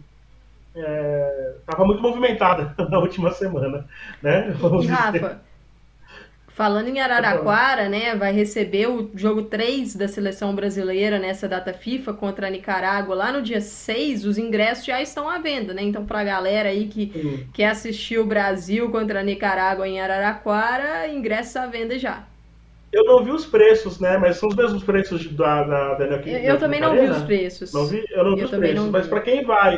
[0.76, 3.86] estava é, muito movimentada na última semana,
[4.22, 4.54] né?
[4.60, 5.42] Vamos e Rafa,
[6.56, 12.14] Falando em Araraquara, né, vai receber o jogo 3 da seleção brasileira nessa data FIFA
[12.14, 14.26] contra a Nicarágua lá no dia 6.
[14.26, 15.84] Os ingressos já estão à venda, né?
[15.84, 17.46] Então, para a galera aí que uhum.
[17.54, 22.24] quer assistir o Brasil contra a Nicarágua em Araraquara, ingressos à venda já.
[22.90, 24.18] Eu não vi os preços, né?
[24.18, 27.74] Mas são os mesmos preços da, da, da Eu, eu também não vi os preços.
[27.74, 29.78] Não vi, eu não vi eu os preços, mas para quem vai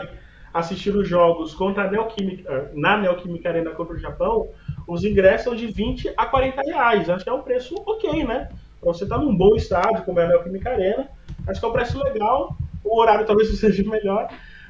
[0.60, 4.50] assistir os jogos contra a Neoquímica, na Neoquímica Arena contra o Japão,
[4.88, 7.10] os ingressos são de 20 a 40 reais.
[7.10, 8.50] Acho que é um preço ok, né?
[8.80, 11.10] Pra você tá num bom estádio, como é a Neoquímica Arena,
[11.48, 12.56] acho que é um preço legal.
[12.84, 14.30] o horário talvez seja melhor.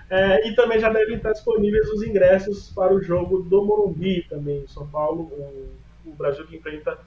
[0.09, 4.63] É, e também já devem estar disponíveis os ingressos para o jogo do Morumbi também,
[4.63, 5.69] em São Paulo, o,
[6.05, 6.97] o Brasil que enfrenta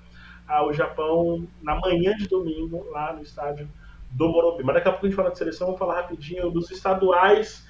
[0.66, 3.69] o Japão na manhã de domingo, lá no estádio
[4.11, 4.64] do Morumbi.
[4.64, 7.66] Mas daqui a pouco a gente fala de seleção, vamos falar rapidinho dos estaduais.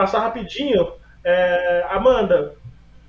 [0.00, 0.94] Passar rapidinho.
[1.22, 2.54] É, Amanda,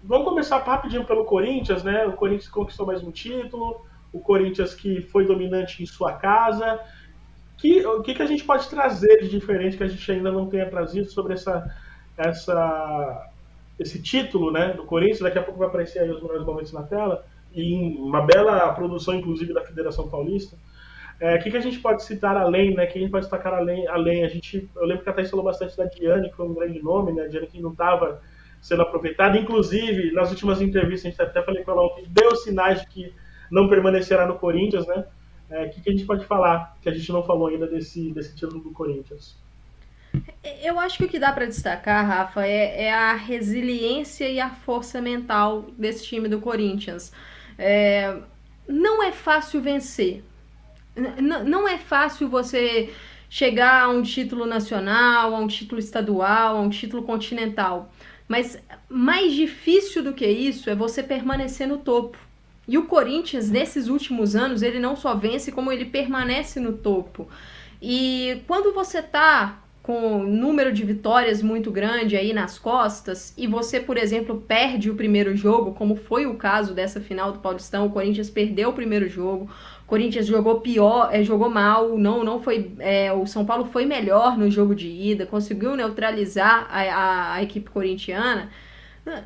[0.04, 2.06] vamos começar rapidinho pelo Corinthians, né?
[2.06, 6.82] O Corinthians conquistou mais um título, o Corinthians que foi dominante em sua casa.
[7.58, 10.48] Que, o que, que a gente pode trazer de diferente que a gente ainda não
[10.48, 11.74] tenha trazido sobre essa,
[12.18, 13.30] essa,
[13.80, 15.22] esse título né, do Corinthians?
[15.22, 17.26] Daqui a pouco vai aparecer aí os melhores momentos na tela.
[17.56, 20.58] E uma bela produção, inclusive, da Federação Paulista.
[21.22, 22.88] É, o que, que a gente pode citar além, né?
[22.88, 24.24] Que a gente pode destacar além, além.
[24.24, 26.82] A gente, eu lembro que a Thaís falou bastante da Diane, que foi um grande
[26.82, 27.26] nome, né?
[27.26, 28.20] A Diane que não estava
[28.60, 29.38] sendo aproveitada.
[29.38, 33.14] Inclusive, nas últimas entrevistas, a gente até falei com ela que deu sinais de que
[33.52, 35.06] não permanecerá no Corinthians, né?
[35.48, 38.12] O é, que, que a gente pode falar que a gente não falou ainda desse,
[38.12, 39.38] desse título do Corinthians?
[40.64, 44.50] Eu acho que o que dá para destacar, Rafa, é, é, a resiliência e a
[44.50, 47.14] força mental desse time do Corinthians.
[47.60, 48.18] É,
[48.68, 50.24] não é fácil vencer,
[50.96, 52.94] não é fácil você
[53.30, 57.92] chegar a um título nacional, a um título estadual, a um título continental.
[58.28, 62.18] Mas mais difícil do que isso é você permanecer no topo.
[62.68, 67.28] E o Corinthians, nesses últimos anos, ele não só vence, como ele permanece no topo.
[67.82, 73.48] E quando você tá com um número de vitórias muito grande aí nas costas e
[73.48, 77.88] você, por exemplo, perde o primeiro jogo, como foi o caso dessa final do Paulistão,
[77.88, 79.50] o Corinthians perdeu o primeiro jogo,
[79.92, 82.72] Corinthians jogou pior, é, jogou mal, não, não foi.
[82.80, 87.44] É, o São Paulo foi melhor no jogo de ida, conseguiu neutralizar a, a, a
[87.44, 88.50] equipe corintiana.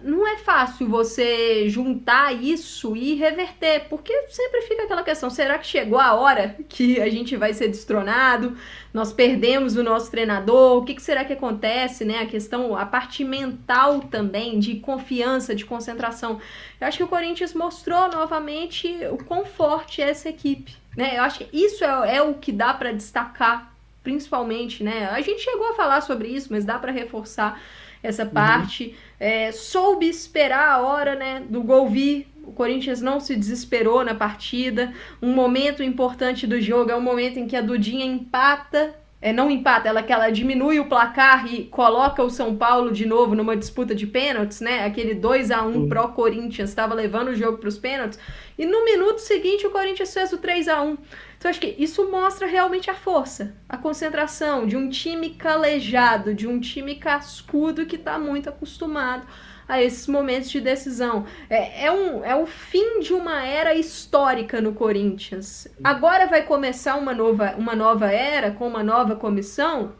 [0.03, 5.67] Não é fácil você juntar isso e reverter, porque sempre fica aquela questão: será que
[5.67, 8.55] chegou a hora que a gente vai ser destronado?
[8.93, 10.77] Nós perdemos o nosso treinador?
[10.77, 12.05] O que, que será que acontece?
[12.05, 12.19] Né?
[12.19, 16.39] A questão, a parte mental também, de confiança, de concentração.
[16.79, 20.73] Eu acho que o Corinthians mostrou novamente o quão forte é essa equipe.
[20.95, 21.17] Né?
[21.17, 24.81] Eu acho que isso é, é o que dá para destacar, principalmente.
[24.81, 25.09] Né?
[25.09, 27.61] A gente chegou a falar sobre isso, mas dá para reforçar
[28.05, 28.29] essa uhum.
[28.29, 28.85] parte.
[28.85, 28.93] Uhum.
[29.19, 32.27] É, soube esperar a hora né, do gol vir.
[32.43, 34.93] O Corinthians não se desesperou na partida.
[35.21, 38.95] Um momento importante do jogo é o momento em que a Dudinha empata.
[39.21, 43.07] É, não empata, ela que ela diminui o placar e coloca o São Paulo de
[43.07, 44.85] novo numa disputa de pênaltis, né?
[44.85, 48.19] Aquele 2 a 1 pro Corinthians estava levando o jogo para os pênaltis.
[48.55, 50.97] E no minuto seguinte o Corinthians fez o 3 a 1
[51.45, 56.47] então, acho que isso mostra realmente a força, a concentração de um time calejado, de
[56.47, 59.27] um time cascudo que está muito acostumado
[59.67, 61.23] a esses momentos de decisão.
[61.47, 65.67] É, é, um, é o fim de uma era histórica no Corinthians.
[65.83, 69.93] Agora vai começar uma nova, uma nova era com uma nova comissão.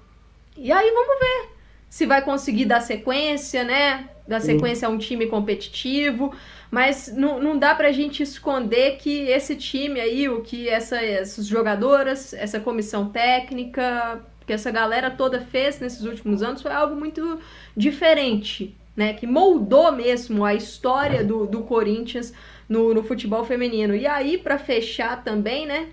[0.57, 1.49] E aí vamos ver
[1.87, 4.09] se vai conseguir dar sequência, né?
[4.27, 6.33] Dar sequência a um time competitivo.
[6.71, 11.45] Mas não, não dá pra gente esconder que esse time aí, o que essa, essas
[11.45, 17.39] jogadoras, essa comissão técnica, que essa galera toda fez nesses últimos anos foi algo muito
[17.75, 19.13] diferente, né?
[19.13, 22.33] Que moldou mesmo a história do, do Corinthians
[22.67, 23.95] no, no futebol feminino.
[23.95, 25.87] E aí, para fechar também, né?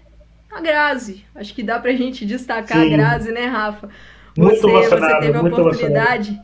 [0.51, 1.25] A Grazi.
[1.35, 2.93] Acho que dá pra gente destacar Sim.
[2.93, 3.89] a Grazi, né, Rafa?
[4.37, 6.41] Você, você teve a oportunidade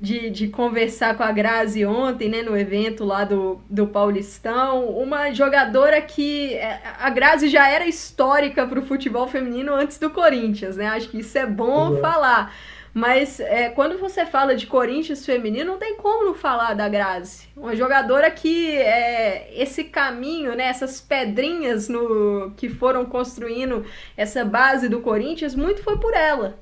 [0.00, 4.86] de, de conversar com a Grazi ontem, né, no evento lá do, do Paulistão.
[4.90, 6.54] Uma jogadora que.
[6.54, 10.86] É, a Grazi já era histórica para o futebol feminino antes do Corinthians, né?
[10.86, 12.00] Acho que isso é bom uhum.
[12.00, 12.54] falar.
[12.94, 17.48] Mas é, quando você fala de Corinthians feminino, não tem como não falar da Grazi.
[17.56, 23.84] Uma jogadora que é, esse caminho, né, essas pedrinhas no, que foram construindo
[24.16, 26.58] essa base do Corinthians, muito foi por ela.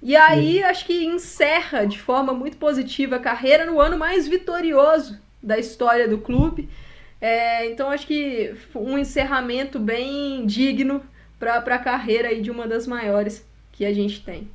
[0.00, 0.62] E aí, Sim.
[0.62, 6.06] acho que encerra de forma muito positiva a carreira no ano mais vitorioso da história
[6.06, 6.68] do clube.
[7.20, 11.02] É, então, acho que um encerramento bem digno
[11.38, 14.48] para a carreira aí de uma das maiores que a gente tem.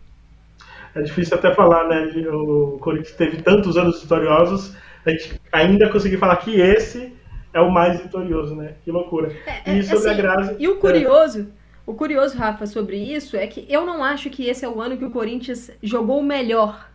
[0.95, 2.05] É difícil até falar, né?
[2.31, 4.75] O Corinthians teve tantos anos vitoriosos,
[5.05, 7.11] a gente ainda conseguir falar que esse
[7.53, 8.75] é o mais vitorioso, né?
[8.83, 9.35] Que loucura.
[9.45, 10.55] É, e sobre assim, a Grazi.
[10.59, 11.47] E o curioso.
[11.85, 14.97] O curioso, Rafa, sobre isso é que eu não acho que esse é o ano
[14.97, 16.89] que o Corinthians jogou melhor.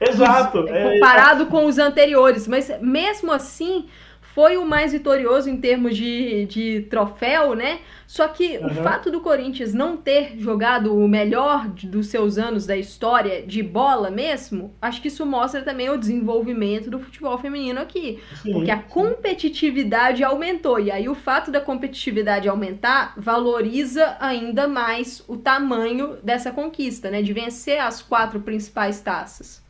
[0.00, 0.60] Exato.
[0.60, 2.48] Os, é, comparado é, com os anteriores.
[2.48, 3.86] Mas mesmo assim,
[4.34, 7.80] foi o mais vitorioso em termos de, de troféu, né?
[8.06, 8.66] Só que uhum.
[8.66, 13.62] o fato do Corinthians não ter jogado o melhor dos seus anos da história de
[13.62, 18.20] bola mesmo, acho que isso mostra também o desenvolvimento do futebol feminino aqui.
[18.42, 20.80] Sim, porque a competitividade aumentou.
[20.80, 27.22] E aí o fato da competitividade aumentar valoriza ainda mais o tamanho dessa conquista, né?
[27.22, 29.62] De vencer as quatro principais taças.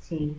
[0.00, 0.36] Sim.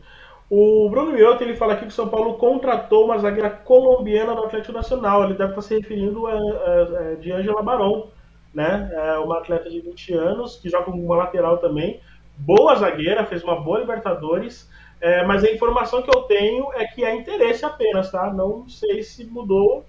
[0.49, 4.43] O Bruno Mioto ele fala aqui que o São Paulo contratou uma zagueira colombiana no
[4.43, 5.23] Atlético Nacional.
[5.23, 8.09] Ele deve estar se referindo a, a, a de Angela Barão,
[8.53, 8.89] né?
[8.93, 11.99] É uma atleta de 20 anos que joga como uma lateral também.
[12.37, 14.69] Boa zagueira, fez uma boa Libertadores.
[15.01, 18.31] É, mas a informação que eu tenho é que é interesse apenas, tá?
[18.31, 19.83] Não sei se mudou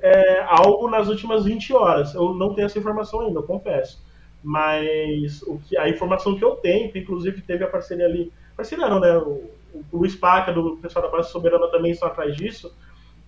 [0.00, 2.14] é, algo nas últimas 20 horas.
[2.14, 4.02] Eu não tenho essa informação ainda, eu confesso.
[4.42, 8.32] Mas o que, a informação que eu tenho, que inclusive teve a parceria ali.
[8.56, 9.16] Parceria não, né?
[9.16, 12.74] O, o Luiz Paca, do pessoal da Base Soberana, também estão atrás disso,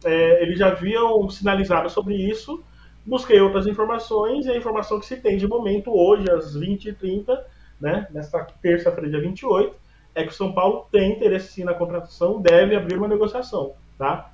[0.04, 2.62] é, eles já haviam sinalizado sobre isso.
[3.06, 7.38] Busquei outras informações e a informação que se tem de momento, hoje, às 20h30,
[7.80, 9.76] né, nesta terça-feira, dia 28,
[10.14, 14.30] é que o São Paulo tem interesse sim na contratação, deve abrir uma negociação, tá?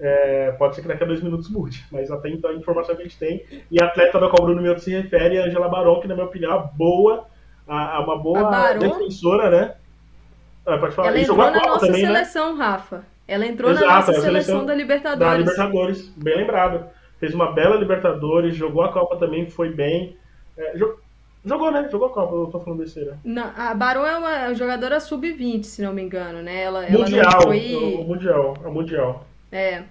[0.00, 3.02] É, pode ser que daqui a dois minutos mude, mas até então a informação que
[3.02, 3.44] a gente tem.
[3.70, 6.08] E a atleta da qual o Bruno Mioto se refere é a Angela Baron, que
[6.08, 7.26] na minha opinião é uma boa,
[7.66, 9.74] uma boa defensora, né?
[10.66, 11.08] Ah, pode falar.
[11.08, 12.08] Ela entrou na nossa também, né?
[12.08, 12.64] seleção, né?
[12.64, 13.04] Rafa.
[13.26, 15.44] Ela entrou Exato, na nossa seleção, seleção da Libertadores.
[15.44, 16.86] Da Libertadores, bem lembrado.
[17.18, 20.16] Fez uma bela Libertadores, jogou a Copa também, foi bem.
[20.56, 20.78] É,
[21.44, 21.88] jogou, né?
[21.90, 23.18] Jogou a Copa, eu tô falando besteira.
[23.24, 26.62] Não, a Barão é uma jogadora sub-20, se não me engano, né?
[26.62, 27.74] Ela, mundial, ela foi...
[27.74, 29.26] o Mundial, é o Mundial.
[29.50, 29.82] É.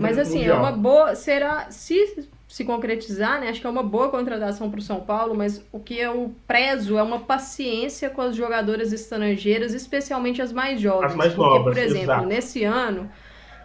[0.00, 0.56] Mas assim, é mundial.
[0.56, 1.14] é uma boa.
[1.14, 1.70] Será.
[1.70, 3.48] Se se concretizar, né?
[3.48, 6.96] Acho que é uma boa contratação para o São Paulo, mas o que eu prezo
[6.96, 11.10] é uma paciência com as jogadoras estrangeiras, especialmente as mais jovens.
[11.10, 12.26] As mais porque, novas, por exemplo, exato.
[12.26, 13.10] nesse ano,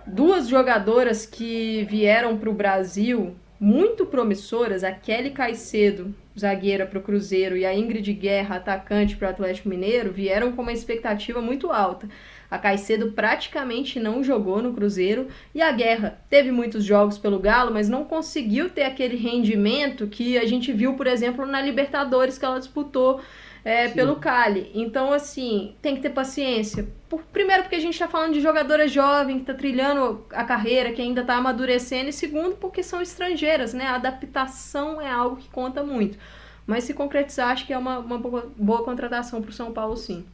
[0.08, 7.04] duas jogadoras que vieram para o Brasil muito promissoras, a Kelly Caicedo, zagueira para o
[7.04, 11.71] Cruzeiro, e a Ingrid Guerra, atacante para o Atlético Mineiro, vieram com uma expectativa muito
[11.71, 12.10] alta.
[12.50, 17.72] A Caicedo praticamente não jogou no Cruzeiro e a Guerra teve muitos jogos pelo Galo,
[17.72, 22.46] mas não conseguiu ter aquele rendimento que a gente viu, por exemplo, na Libertadores que
[22.46, 23.22] ela disputou
[23.64, 24.72] é, pelo Cali.
[24.74, 26.88] Então, assim, tem que ter paciência.
[27.08, 30.92] Por, primeiro, porque a gente está falando de jogadora jovem que está trilhando a carreira,
[30.92, 33.86] que ainda está amadurecendo, e segundo, porque são estrangeiras, né?
[33.86, 36.18] A adaptação é algo que conta muito.
[36.66, 39.98] Mas se concretizar, acho que é uma, uma boa, boa contratação para o São Paulo,
[39.98, 40.26] sim.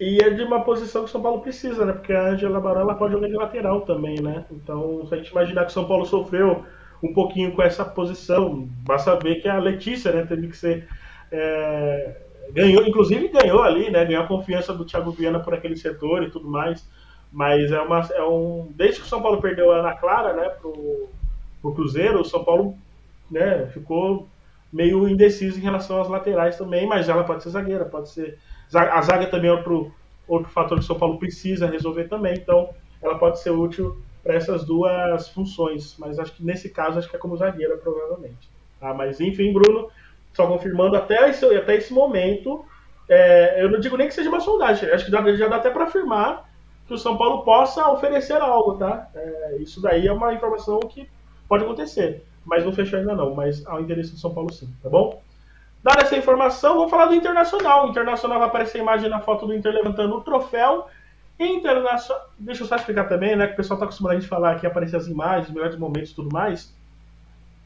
[0.00, 1.92] E é de uma posição que o São Paulo precisa, né?
[1.92, 4.44] Porque a Angela Barão ela pode jogar de lateral também, né?
[4.50, 6.64] Então, se a gente imaginar que o São Paulo sofreu
[7.02, 10.88] um pouquinho com essa posição, basta ver que a Letícia, né, teve que ser.
[11.32, 12.16] É,
[12.52, 14.04] ganhou, inclusive ganhou ali, né?
[14.04, 16.88] Ganhou a confiança do Thiago Viana por aquele setor e tudo mais.
[17.32, 18.72] Mas é, uma, é um.
[18.76, 21.08] Desde que o São Paulo perdeu a Ana Clara, né, pro,
[21.60, 22.76] pro Cruzeiro, o São Paulo
[23.28, 24.28] né, ficou
[24.72, 28.38] meio indeciso em relação às laterais também, mas ela pode ser zagueira, pode ser
[28.74, 29.92] a zaga também é outro,
[30.26, 32.70] outro fator que o São Paulo precisa resolver também, então
[33.02, 37.16] ela pode ser útil para essas duas funções, mas acho que nesse caso acho que
[37.16, 38.50] é como zagueira provavelmente.
[38.78, 38.92] Tá?
[38.92, 39.88] Mas enfim, Bruno,
[40.34, 42.64] só confirmando até esse, até esse momento,
[43.08, 45.70] é, eu não digo nem que seja uma sondagem, acho que já, já dá até
[45.70, 46.48] para afirmar
[46.86, 49.08] que o São Paulo possa oferecer algo, tá?
[49.14, 51.08] É, isso daí é uma informação que
[51.48, 54.68] pode acontecer, mas não fechou ainda não, mas há o interesse do São Paulo sim,
[54.82, 55.22] tá bom?
[55.82, 57.86] Dada essa informação, vou falar do Internacional.
[57.86, 60.86] O Internacional vai aparecer a imagem na foto do Inter levantando o troféu.
[61.38, 62.28] Internacional.
[62.38, 63.46] Deixa eu só explicar também, né?
[63.46, 66.14] Que o pessoal está acostumado a gente falar que aparecer as imagens, melhores momentos e
[66.14, 66.74] tudo mais.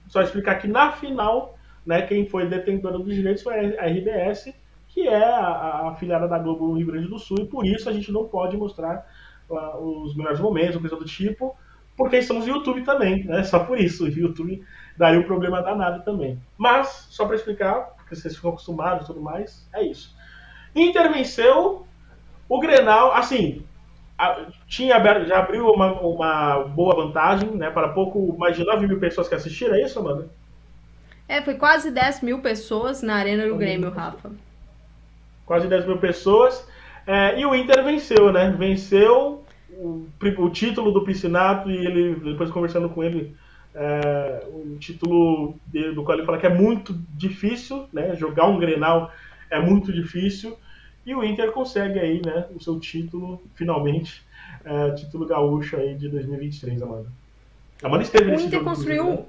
[0.08, 4.52] Só explicar que na final, né, quem foi detentora dos direitos foi a RBS,
[4.88, 7.88] que é a, a filiada da Globo no Rio Grande do Sul, e por isso
[7.88, 9.06] a gente não pode mostrar
[9.80, 11.56] os melhores momentos, coisa do tipo,
[11.96, 13.42] porque estamos no YouTube também, né?
[13.44, 14.04] Só por isso.
[14.04, 14.64] O YouTube
[14.96, 16.38] daria um problema danado também.
[16.56, 20.14] Mas, só para explicar, porque vocês ficam acostumados e tudo mais, é isso.
[20.74, 21.86] Inter venceu
[22.48, 23.64] o Grenal, assim,
[24.66, 27.70] tinha já abriu uma, uma boa vantagem, né?
[27.70, 30.28] Para pouco mais de 9 mil pessoas que assistiram, é isso, Amanda?
[31.26, 34.30] É, foi quase 10 mil pessoas na Arena do Grêmio, Rafa.
[35.46, 36.66] Quase 10 mil pessoas.
[37.06, 38.54] É, e o Inter venceu, né?
[38.56, 40.06] Venceu o,
[40.38, 43.34] o título do Piscinato e ele, depois conversando com ele,
[43.74, 45.54] é, um título
[45.94, 48.14] do qual ele fala que é muito difícil, né?
[48.16, 49.10] Jogar um Grenal
[49.50, 50.56] é muito difícil
[51.04, 52.46] e o Inter consegue aí, né?
[52.54, 54.22] O seu título finalmente,
[54.64, 57.12] é, título gaúcho aí de 2023, Amanda.
[57.82, 59.04] Amanda esteve o nesse Inter jogo, construiu.
[59.04, 59.24] Né?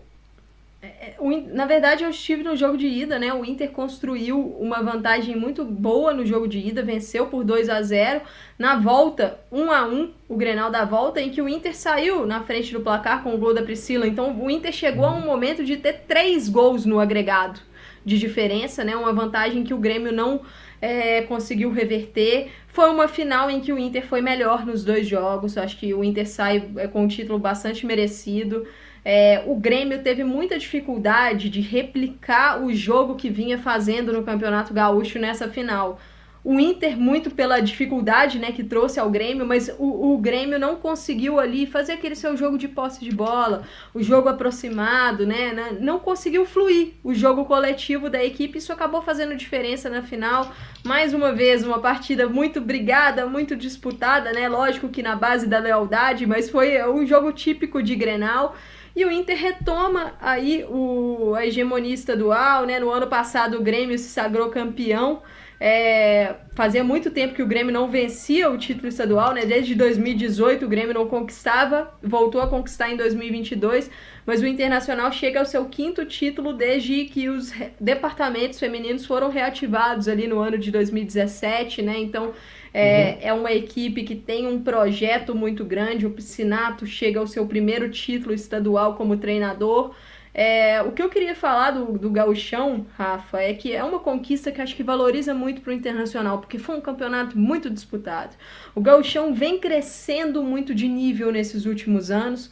[0.83, 1.15] É,
[1.53, 3.33] na verdade, eu estive no jogo de ida, né?
[3.33, 7.81] O Inter construiu uma vantagem muito boa no jogo de ida, venceu por 2 a
[7.81, 8.19] 0
[8.59, 12.43] Na volta, 1 a 1 o Grenal da volta, em que o Inter saiu na
[12.43, 14.05] frente do placar com o gol da Priscila.
[14.05, 17.61] Então, o Inter chegou a um momento de ter três gols no agregado
[18.03, 18.93] de diferença, né?
[18.93, 20.41] Uma vantagem que o Grêmio não
[20.81, 22.51] é, conseguiu reverter.
[22.67, 25.57] Foi uma final em que o Inter foi melhor nos dois jogos.
[25.57, 28.67] Acho que o Inter sai é, com um título bastante merecido.
[29.05, 34.73] É, o Grêmio teve muita dificuldade de replicar o jogo que vinha fazendo no Campeonato
[34.73, 35.99] Gaúcho nessa final.
[36.45, 40.75] O Inter, muito pela dificuldade né, que trouxe ao Grêmio, mas o, o, Grêmio não
[40.75, 45.53] conseguiu ali fazer aquele seu jogo de posse de bola, o jogo aproximado, né?
[45.53, 48.57] né não conseguiu fluir o jogo coletivo da equipe.
[48.57, 50.53] Isso acabou fazendo diferença na final.
[50.83, 54.49] Mais uma vez, uma partida muito brigada, muito disputada, né?
[54.49, 58.53] Lógico que na base da lealdade, mas foi um jogo típico de Grenal.
[58.95, 62.79] E o Inter retoma aí o, a hegemonia estadual, né?
[62.79, 65.23] No ano passado o Grêmio se sagrou campeão.
[65.65, 69.45] É, fazia muito tempo que o Grêmio não vencia o título estadual, né?
[69.45, 73.89] Desde 2018 o Grêmio não conquistava, voltou a conquistar em 2022,
[74.25, 80.09] mas o Internacional chega ao seu quinto título desde que os departamentos femininos foram reativados
[80.09, 81.97] ali no ano de 2017, né?
[81.97, 82.33] Então
[82.73, 83.17] é, uhum.
[83.21, 86.05] é uma equipe que tem um projeto muito grande.
[86.05, 89.95] O Piscinato chega ao seu primeiro título estadual como treinador.
[90.33, 94.51] É, o que eu queria falar do, do gauchão, Rafa, é que é uma conquista
[94.51, 98.35] que acho que valoriza muito para o internacional, porque foi um campeonato muito disputado.
[98.73, 102.51] O gauchão vem crescendo muito de nível nesses últimos anos.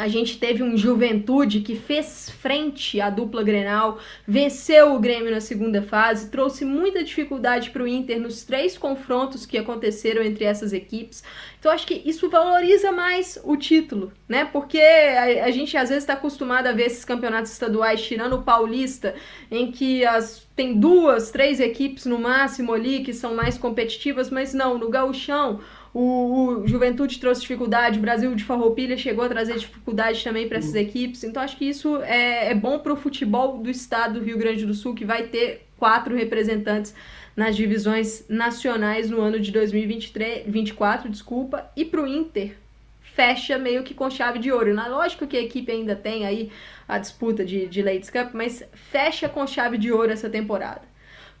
[0.00, 5.42] A gente teve um Juventude que fez frente à dupla Grenal, venceu o Grêmio na
[5.42, 10.72] segunda fase, trouxe muita dificuldade para o Inter nos três confrontos que aconteceram entre essas
[10.72, 11.22] equipes.
[11.58, 14.46] Então acho que isso valoriza mais o título, né?
[14.46, 18.42] Porque a, a gente às vezes está acostumado a ver esses campeonatos estaduais, tirando o
[18.42, 19.14] Paulista,
[19.50, 24.52] em que as tem duas, três equipes no máximo ali que são mais competitivas, mas
[24.52, 25.60] não, no gauchão
[25.92, 30.58] o, o, Juventude trouxe dificuldade, o Brasil de Farroupilha chegou a trazer dificuldade também para
[30.58, 31.24] essas equipes.
[31.24, 34.64] Então acho que isso é, é bom para o futebol do estado do Rio Grande
[34.64, 36.94] do Sul, que vai ter quatro representantes
[37.34, 42.54] nas divisões nacionais no ano de 2023, 24, desculpa, e para o Inter
[43.00, 44.72] fecha meio que com chave de ouro.
[44.74, 46.50] Na lógico que a equipe ainda tem aí
[46.86, 50.89] a disputa de, de Ladies Cup, mas fecha com chave de ouro essa temporada.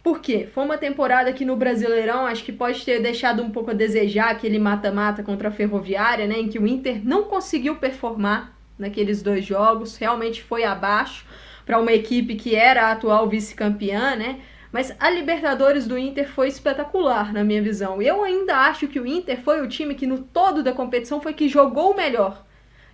[0.02, 0.48] Por quê?
[0.52, 4.30] Foi uma temporada que no Brasileirão acho que pode ter deixado um pouco a desejar
[4.30, 6.38] aquele mata-mata contra a Ferroviária, né?
[6.38, 11.26] Em que o Inter não conseguiu performar naqueles dois jogos, realmente foi abaixo
[11.66, 14.40] para uma equipe que era a atual vice-campeã, né?
[14.72, 18.00] Mas a Libertadores do Inter foi espetacular, na minha visão.
[18.00, 21.34] Eu ainda acho que o Inter foi o time que, no todo da competição, foi
[21.34, 22.44] que jogou melhor.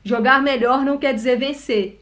[0.03, 2.01] Jogar melhor não quer dizer vencer.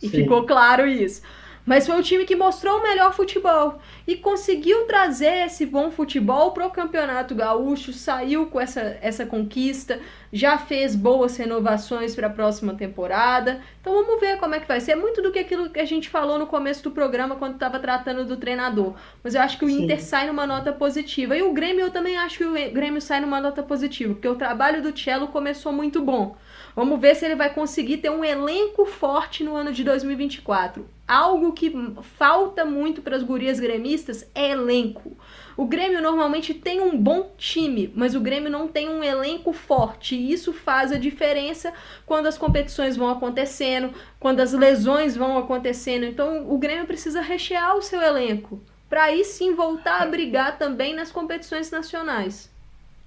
[0.00, 0.22] E Sim.
[0.22, 1.22] ficou claro isso.
[1.66, 6.52] Mas foi o time que mostrou o melhor futebol e conseguiu trazer esse bom futebol
[6.52, 9.98] para o Campeonato Gaúcho, saiu com essa, essa conquista,
[10.32, 13.60] já fez boas renovações para a próxima temporada.
[13.80, 14.92] Então vamos ver como é que vai ser.
[14.92, 17.80] É muito do que aquilo que a gente falou no começo do programa quando estava
[17.80, 18.94] tratando do treinador.
[19.24, 19.84] Mas eu acho que o Sim.
[19.84, 21.36] Inter sai numa nota positiva.
[21.36, 24.36] E o Grêmio, eu também acho que o Grêmio sai numa nota positiva, porque o
[24.36, 26.36] trabalho do Cello começou muito bom.
[26.76, 30.86] Vamos ver se ele vai conseguir ter um elenco forte no ano de 2024.
[31.08, 31.72] Algo que
[32.18, 35.16] falta muito para as gurias gremistas é elenco.
[35.56, 40.14] O Grêmio normalmente tem um bom time, mas o Grêmio não tem um elenco forte.
[40.16, 41.72] E isso faz a diferença
[42.04, 46.04] quando as competições vão acontecendo, quando as lesões vão acontecendo.
[46.04, 50.94] Então o Grêmio precisa rechear o seu elenco para aí sim voltar a brigar também
[50.94, 52.52] nas competições nacionais.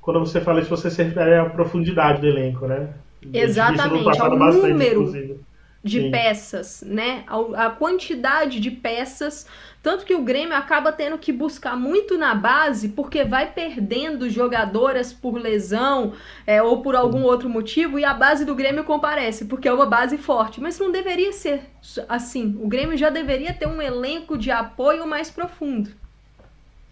[0.01, 2.89] Quando você fala isso, você se refere à profundidade do elenco, né?
[3.33, 5.39] Exatamente, ao número
[5.83, 6.11] de Sim.
[6.11, 7.23] peças, né?
[7.25, 9.47] A, a, quantidade de peças,
[9.81, 15.13] tanto que o Grêmio acaba tendo que buscar muito na base, porque vai perdendo jogadoras
[15.13, 16.13] por lesão
[16.45, 19.85] é, ou por algum outro motivo, e a base do Grêmio comparece, porque é uma
[19.85, 20.59] base forte.
[20.59, 21.61] Mas não deveria ser
[22.09, 22.57] assim.
[22.61, 25.89] O Grêmio já deveria ter um elenco de apoio mais profundo.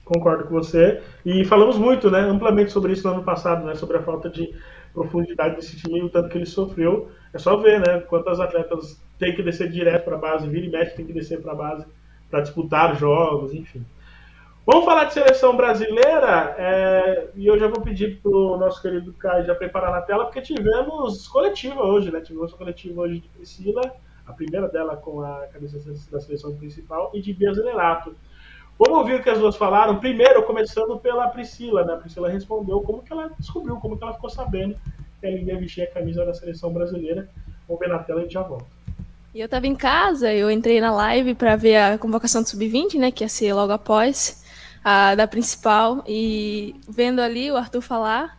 [0.05, 1.01] Concordo com você.
[1.25, 4.55] E falamos muito, né, amplamente sobre isso no ano passado, né, sobre a falta de
[4.97, 7.11] profundidade desse time, o tanto que ele sofreu.
[7.31, 7.99] É só ver, né?
[7.99, 11.39] Quantas atletas têm que descer direto para a base, vira e mexe tem que descer
[11.39, 11.85] para a base
[12.29, 13.85] para disputar jogos, enfim.
[14.65, 19.13] Vamos falar de seleção brasileira é, e eu já vou pedir para o nosso querido
[19.13, 22.19] Caio já preparar na tela, porque tivemos coletiva hoje, né?
[22.19, 23.81] Tivemos coletiva hoje de Priscila,
[24.25, 25.79] a primeira dela com a camisa
[26.11, 28.13] da seleção principal, e de Bia Zenerato.
[28.79, 29.99] Vamos ouvir o que as duas falaram.
[29.99, 31.93] Primeiro, começando pela Priscila, né?
[31.93, 34.75] A Priscila respondeu como que ela descobriu, como que ela ficou sabendo
[35.19, 37.27] que ela ia vestir a camisa da seleção brasileira.
[37.67, 38.67] Vamos ver na tela e a gente já volta.
[39.33, 42.99] E eu tava em casa, eu entrei na live para ver a convocação do Sub-20,
[42.99, 44.43] né, que ia ser logo após
[44.83, 48.37] a da principal, e vendo ali o Arthur falar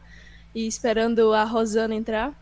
[0.54, 2.32] e esperando a Rosana entrar.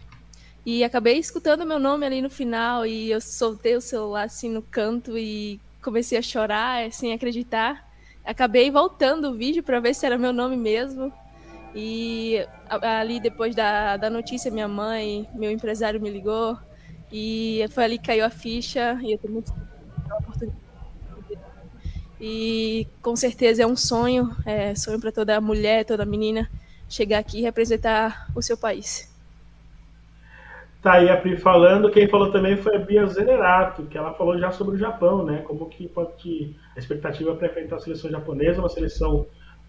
[0.64, 4.62] E acabei escutando meu nome ali no final e eu soltei o celular assim no
[4.62, 7.85] canto e comecei a chorar sem acreditar.
[8.26, 11.12] Acabei voltando o vídeo para ver se era meu nome mesmo.
[11.74, 16.58] E ali depois da, da notícia, minha mãe, meu empresário me ligou
[17.12, 19.52] e foi ali que caiu a ficha e eu tô muito
[22.20, 26.50] e com certeza é um sonho, é sonho para toda mulher, toda menina
[26.88, 29.14] chegar aqui e representar o seu país.
[30.86, 34.38] Tá aí a Pri falando, quem falou também foi a Bia Zenerato, que ela falou
[34.38, 35.38] já sobre o Japão, né?
[35.38, 39.26] Como que pode a expectativa para enfrentar a seleção japonesa, uma seleção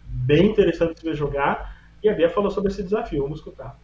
[0.08, 1.76] bem interessante de ver jogar.
[2.04, 3.76] E a Bia falou sobre esse desafio, vamos escutar.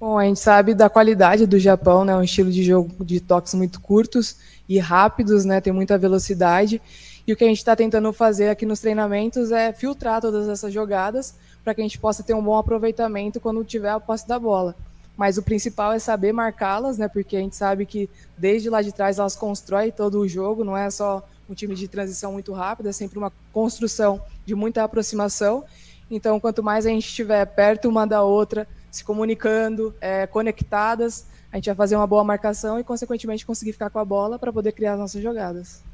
[0.00, 2.16] Bom, a gente sabe da qualidade do Japão, né?
[2.16, 5.60] Um estilo de jogo de toques muito curtos e rápidos, né?
[5.60, 6.80] Tem muita velocidade.
[7.26, 10.72] E o que a gente está tentando fazer aqui nos treinamentos é filtrar todas essas
[10.72, 14.38] jogadas para que a gente possa ter um bom aproveitamento quando tiver a posse da
[14.38, 14.74] bola.
[15.22, 17.06] Mas o principal é saber marcá-las, né?
[17.06, 20.76] Porque a gente sabe que desde lá de trás elas constroem todo o jogo, não
[20.76, 25.62] é só um time de transição muito rápido, é sempre uma construção de muita aproximação.
[26.10, 31.56] Então, quanto mais a gente estiver perto uma da outra, se comunicando, é, conectadas, a
[31.56, 34.72] gente vai fazer uma boa marcação e, consequentemente, conseguir ficar com a bola para poder
[34.72, 35.84] criar as nossas jogadas.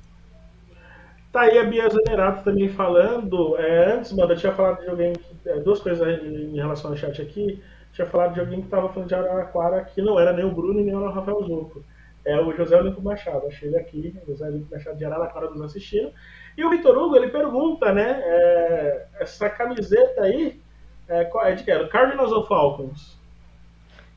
[1.31, 3.59] Tá aí a Bia Zanerato também falando.
[3.59, 5.12] É, antes, mano, eu tinha falado de alguém.
[5.45, 7.62] É, duas coisas em relação ao chat aqui.
[7.99, 10.80] Tinha falado de alguém que estava falando de Araraquara, que não era nem o Bruno
[10.80, 11.82] nem o Rafael Zucco.
[12.24, 13.49] É o José Olímpo Machado.
[13.49, 16.12] Achei ele aqui, José Olímpo Machado de Araraquara nos assistindo.
[16.57, 18.22] E o Vitor Hugo, ele pergunta, né?
[18.24, 20.61] É, essa camiseta aí
[21.09, 21.72] é, é de que?
[21.72, 23.18] É do Cardinals ou Falcons?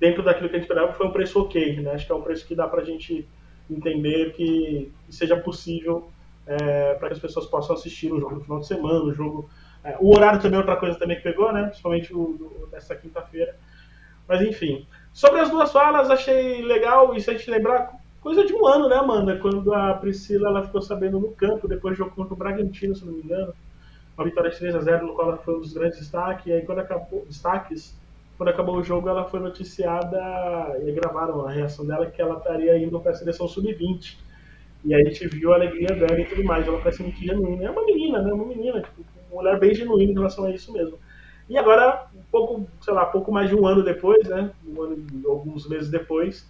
[0.00, 1.92] dentro daquilo que a gente esperava foi um preço ok, né?
[1.92, 3.24] Acho que é um preço que dá para a gente
[3.70, 6.10] entender que, seja possível
[6.44, 9.48] é, para que as pessoas possam assistir o jogo no final de semana, o jogo.
[9.84, 11.66] É, o horário também é outra coisa também que pegou, né?
[11.66, 13.54] Principalmente o, nessa quinta-feira.
[14.26, 14.86] Mas enfim.
[15.12, 18.88] Sobre as duas falas, achei legal, e se a gente lembrar, coisa de um ano,
[18.88, 19.36] né, Amanda?
[19.38, 23.04] Quando a Priscila ela ficou sabendo no campo, depois do jogo contra o Bragantino, se
[23.04, 23.52] não me engano.
[24.16, 26.46] Uma vitória de 3 a 0 no qual ela foi um dos grandes destaques.
[26.46, 27.96] E aí quando acabou, destaques,
[28.36, 30.18] quando acabou o jogo, ela foi noticiada
[30.86, 34.16] e gravaram a reação dela que ela estaria indo para a seleção sub-20
[34.84, 36.66] e aí a gente viu a alegria dela e tudo mais.
[36.66, 37.64] Ela parece muito genuína.
[37.64, 38.32] É uma menina, né?
[38.32, 40.98] Uma menina, tipo, uma mulher bem genuína em relação a isso mesmo.
[41.48, 44.50] E agora, um pouco, sei lá, pouco mais de um ano depois, né?
[44.66, 46.48] Um ano, alguns meses depois,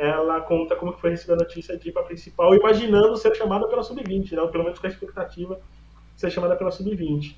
[0.00, 3.68] ela conta como foi receber a notícia de ir para a principal, imaginando ser chamada
[3.68, 4.40] pela Sub-20, né?
[4.40, 5.60] Ou pelo menos com a expectativa
[6.14, 7.36] de ser chamada pela Sub-20.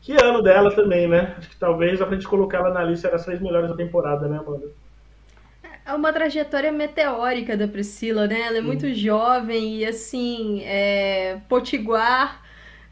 [0.00, 1.34] Que ano dela também, né?
[1.36, 4.38] Acho que talvez a gente colocar ela na lista das três melhores da temporada, né,
[4.38, 4.70] Amanda?
[5.84, 8.42] É uma trajetória meteórica da Priscila, né?
[8.42, 12.42] Ela é muito jovem e, assim, é, potiguar,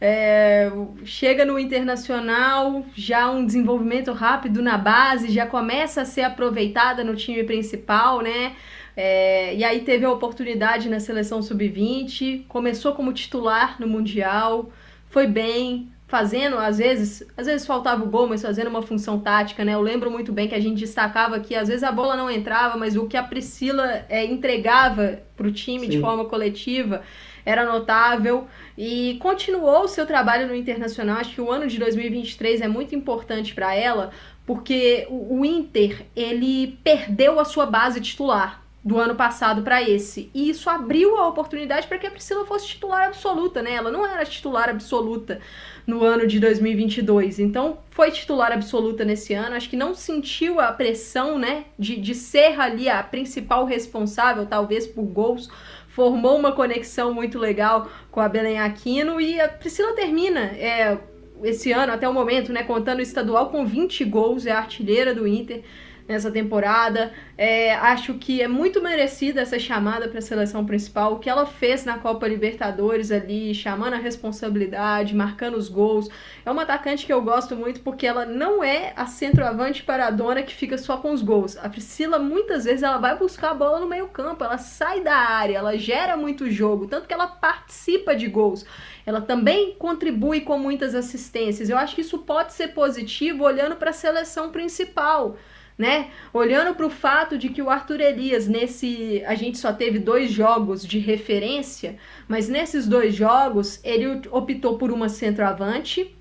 [0.01, 0.69] é,
[1.05, 7.15] chega no internacional, já um desenvolvimento rápido na base, já começa a ser aproveitada no
[7.15, 8.57] time principal, né?
[8.97, 14.71] É, e aí teve a oportunidade na seleção sub-20, começou como titular no Mundial,
[15.11, 19.65] foi bem, fazendo, às vezes, às vezes faltava o gol, mas fazendo uma função tática,
[19.65, 19.75] né?
[19.75, 22.77] Eu lembro muito bem que a gente destacava que às vezes a bola não entrava,
[22.77, 25.91] mas o que a Priscila é, entregava para o time Sim.
[25.91, 27.03] de forma coletiva
[27.45, 28.47] era notável
[28.79, 31.19] e continuou o seu trabalho no Internacional.
[31.19, 34.11] Acho que o ano de 2023 é muito importante para ela,
[34.45, 40.31] porque o, o Inter, ele perdeu a sua base titular do ano passado para esse.
[40.33, 43.75] E isso abriu a oportunidade para que a Priscila fosse titular absoluta, né?
[43.75, 45.41] Ela não era titular absoluta
[45.85, 47.41] no ano de 2022.
[47.41, 49.57] Então, foi titular absoluta nesse ano.
[49.57, 54.87] Acho que não sentiu a pressão, né, de, de ser ali a principal responsável, talvez
[54.87, 55.51] por gols.
[55.89, 60.97] Formou uma conexão muito legal com a Belém Aquino e a Priscila termina é,
[61.43, 65.27] esse ano, até o momento, né, contando o estadual, com 20 gols, é artilheira do
[65.27, 65.65] Inter
[66.09, 67.13] nessa temporada.
[67.37, 71.15] É, acho que é muito merecida essa chamada para a seleção principal.
[71.15, 76.09] O que ela fez na Copa Libertadores ali, chamando a responsabilidade, marcando os gols.
[76.45, 80.55] É uma atacante que eu gosto muito porque ela não é a centroavante paradona que
[80.55, 81.57] fica só com os gols.
[81.57, 85.15] A Priscila, muitas vezes, ela vai buscar a bola no meio campo, ela sai da
[85.15, 88.65] área, ela gera muito jogo, tanto que ela participa de gols.
[89.05, 91.69] Ela também contribui com muitas assistências.
[91.69, 95.37] Eu acho que isso pode ser positivo olhando para a seleção principal
[95.79, 96.09] né?
[96.33, 99.23] Olhando para o fato de que o Arthur Elias, nesse.
[99.27, 101.97] A gente só teve dois jogos de referência,
[102.27, 106.15] mas nesses dois jogos ele optou por uma centroavante,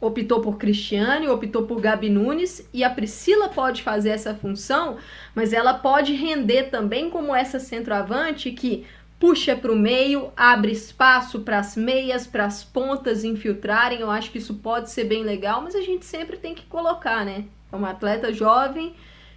[0.00, 4.96] optou por Cristiane, optou por Gabi Nunes, e a Priscila pode fazer essa função,
[5.34, 8.84] mas ela pode render também como essa centroavante que
[9.18, 14.00] puxa para o meio, abre espaço para as meias, para as pontas infiltrarem.
[14.00, 17.24] Eu acho que isso pode ser bem legal, mas a gente sempre tem que colocar,
[17.24, 17.44] né?
[17.72, 18.94] É uma atleta jovem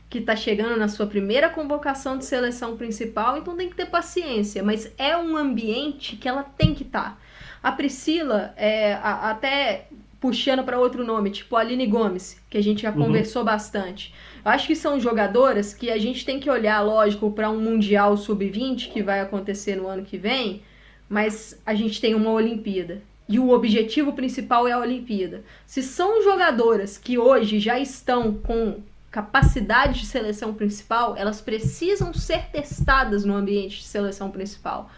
[0.10, 4.64] que está chegando na sua primeira convocação de seleção principal, então tem que ter paciência,
[4.64, 7.12] mas é um ambiente que ela tem que estar.
[7.12, 7.18] Tá.
[7.64, 9.88] A Priscila, é, a, até
[10.20, 13.06] puxando para outro nome, tipo a Aline Gomes, que a gente já uhum.
[13.06, 14.14] conversou bastante.
[14.44, 18.16] Eu acho que são jogadoras que a gente tem que olhar, lógico, para um Mundial
[18.16, 20.62] Sub-20 que vai acontecer no ano que vem,
[21.10, 25.44] mas a gente tem uma Olimpíada e o objetivo principal é a Olimpíada.
[25.66, 32.48] Se são jogadoras que hoje já estão com capacidade de seleção principal, elas precisam ser
[32.52, 34.90] testadas no ambiente de seleção principal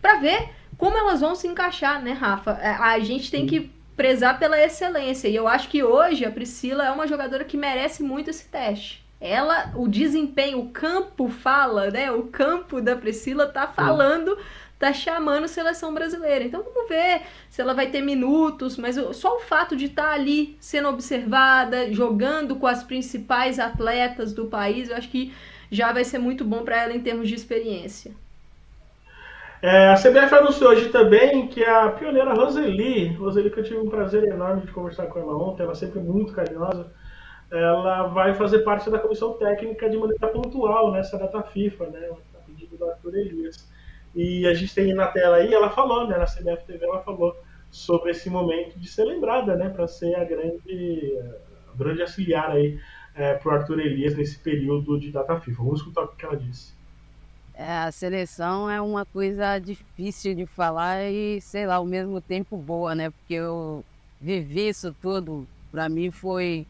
[0.00, 2.52] para ver como elas vão se encaixar, né, Rafa?
[2.60, 6.84] É, a gente tem que prezar pela excelência e eu acho que hoje a Priscila
[6.84, 9.04] é uma jogadora que merece muito esse teste.
[9.20, 12.12] Ela, o desempenho, o campo fala, né?
[12.12, 14.36] O campo da Priscila tá falando
[14.88, 16.44] tá chamando seleção brasileira.
[16.44, 20.12] Então vamos ver se ela vai ter minutos, mas só o fato de estar tá
[20.12, 25.32] ali sendo observada, jogando com as principais atletas do país, eu acho que
[25.70, 28.12] já vai ser muito bom para ela em termos de experiência.
[29.62, 33.88] É, a CBF anunciou hoje também que a pioneira Roseli, Roseli que eu tive um
[33.88, 36.92] prazer enorme de conversar com ela ontem, ela é sempre muito carinhosa,
[37.50, 42.38] ela vai fazer parte da comissão técnica de maneira pontual nessa data FIFA, né, a
[42.46, 43.66] pedido da Arthur Elias.
[44.14, 47.36] E a gente tem na tela aí, ela falou, né, na CBF TV, ela falou
[47.70, 51.18] sobre esse momento de ser lembrada, né, para ser a grande,
[51.72, 52.78] a grande auxiliar aí
[53.14, 55.62] é, para o Arthur Elias nesse período de data FIFA.
[55.62, 56.72] Vamos escutar o que ela disse.
[57.56, 62.56] É, a seleção é uma coisa difícil de falar e, sei lá, ao mesmo tempo
[62.56, 63.10] boa, né?
[63.10, 63.84] Porque eu
[64.20, 66.66] vivi isso tudo, para mim foi.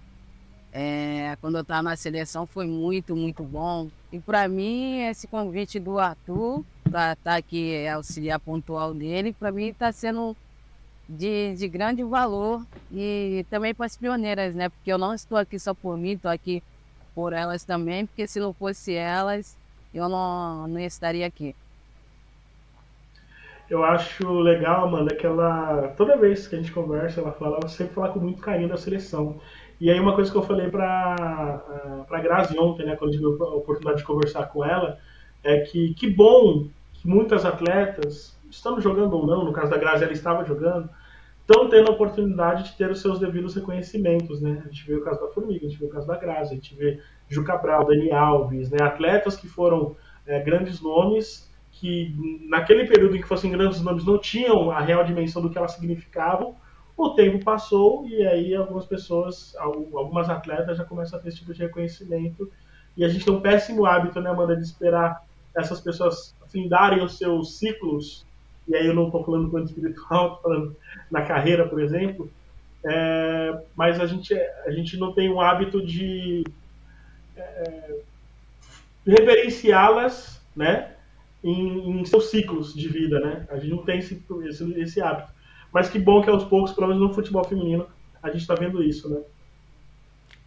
[0.76, 3.88] É, quando eu estava na seleção foi muito, muito bom.
[4.12, 9.32] E para mim, esse convite do Arthur para estar tá aqui é auxiliar pontual dele,
[9.32, 10.36] para mim está sendo
[11.08, 12.60] de, de grande valor
[12.90, 14.68] e também para as pioneiras, né?
[14.68, 16.60] Porque eu não estou aqui só por mim, estou aqui
[17.14, 19.56] por elas também, porque se não fosse elas,
[19.94, 21.54] eu não, não estaria aqui.
[23.70, 27.68] Eu acho legal, Amanda, que ela, toda vez que a gente conversa, ela fala, ela
[27.68, 29.40] sempre fala com muito carinho da seleção.
[29.80, 33.28] E aí uma coisa que eu falei para a Grazi ontem, né, quando tive a
[33.28, 34.98] oportunidade de conversar com ela,
[35.42, 36.68] é que que bom
[37.04, 40.88] muitas atletas, estando jogando ou não, no caso da Grazi, ela estava jogando,
[41.40, 44.62] estão tendo a oportunidade de ter os seus devidos reconhecimentos, né?
[44.64, 46.54] A gente vê o caso da Formiga, a gente vê o caso da Grazi, a
[46.54, 48.78] gente vê Ju Cabral, Dani Alves, né?
[48.80, 49.94] Atletas que foram
[50.26, 52.14] é, grandes nomes, que
[52.48, 55.72] naquele período em que fossem grandes nomes não tinham a real dimensão do que elas
[55.72, 56.54] significavam,
[56.96, 61.52] o tempo passou e aí algumas pessoas, algumas atletas já começam a ter esse tipo
[61.52, 62.50] de reconhecimento
[62.96, 65.24] e a gente tem um péssimo hábito, né, Amanda, de esperar
[65.54, 68.24] essas pessoas findarem os seus ciclos,
[68.68, 70.76] e aí eu não estou falando do plano espiritual, falando
[71.10, 72.30] na carreira, por exemplo,
[72.84, 76.44] é, mas a gente, a gente não tem um hábito de
[77.36, 77.96] é,
[79.06, 80.92] reverenciá-las né?
[81.42, 83.46] Em, em, seus ciclos de vida, né?
[83.50, 85.32] A gente não tem esse, esse, esse hábito.
[85.74, 87.84] Mas que bom que aos poucos, pelo menos no futebol feminino,
[88.22, 89.20] a gente está vendo isso, né?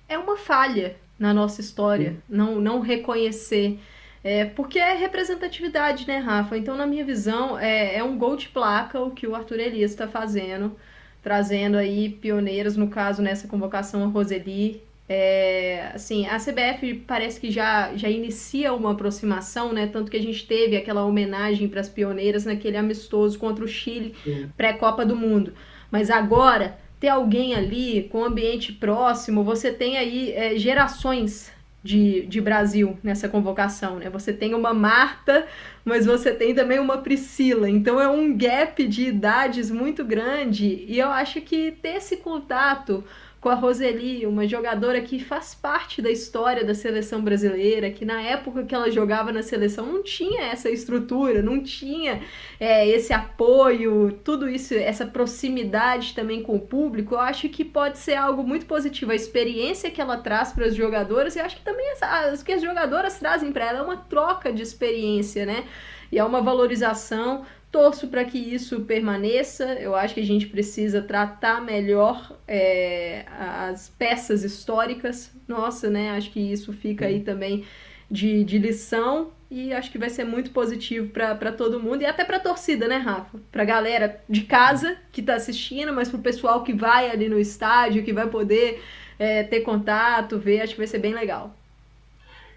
[0.08, 3.78] É uma falha na nossa história, não, não reconhecer.
[4.24, 6.58] É, porque é representatividade, né, Rafa?
[6.58, 9.92] Então, na minha visão, é, é um gol de placa o que o Arthur Elias
[9.92, 10.78] está fazendo,
[11.22, 14.82] trazendo aí pioneiras, no caso, nessa convocação, a Roseli.
[15.10, 19.88] É, assim, a CBF parece que já, já inicia uma aproximação, né?
[19.88, 24.14] Tanto que a gente teve aquela homenagem para as pioneiras naquele amistoso contra o Chile,
[24.58, 25.54] pré-Copa do Mundo.
[25.90, 32.42] Mas agora ter alguém ali com ambiente próximo, você tem aí é, gerações de, de
[32.42, 34.10] Brasil nessa convocação, né?
[34.10, 35.48] Você tem uma Marta,
[35.86, 37.70] mas você tem também uma Priscila.
[37.70, 43.06] Então é um gap de idades muito grande e eu acho que ter esse contato
[43.48, 48.22] com a Roseli, uma jogadora que faz parte da história da seleção brasileira, que na
[48.22, 52.20] época que ela jogava na seleção não tinha essa estrutura, não tinha
[52.60, 57.16] é, esse apoio, tudo isso, essa proximidade também com o público.
[57.16, 59.14] Eu acho que pode ser algo muito positivo.
[59.14, 62.62] A experiência que ela traz para as jogadoras, e acho que também as, que as
[62.62, 65.64] jogadoras trazem para ela é uma troca de experiência, né?
[66.12, 69.74] E é uma valorização Torço para que isso permaneça.
[69.74, 75.32] Eu acho que a gente precisa tratar melhor é, as peças históricas.
[75.48, 76.12] Nossa, né?
[76.12, 77.66] Acho que isso fica aí também
[78.10, 82.26] de, de lição e acho que vai ser muito positivo para todo mundo e até
[82.26, 83.40] para a torcida, né, Rafa?
[83.52, 87.30] Para a galera de casa que está assistindo, mas para o pessoal que vai ali
[87.30, 88.84] no estádio, que vai poder
[89.18, 91.57] é, ter contato, ver, acho que vai ser bem legal.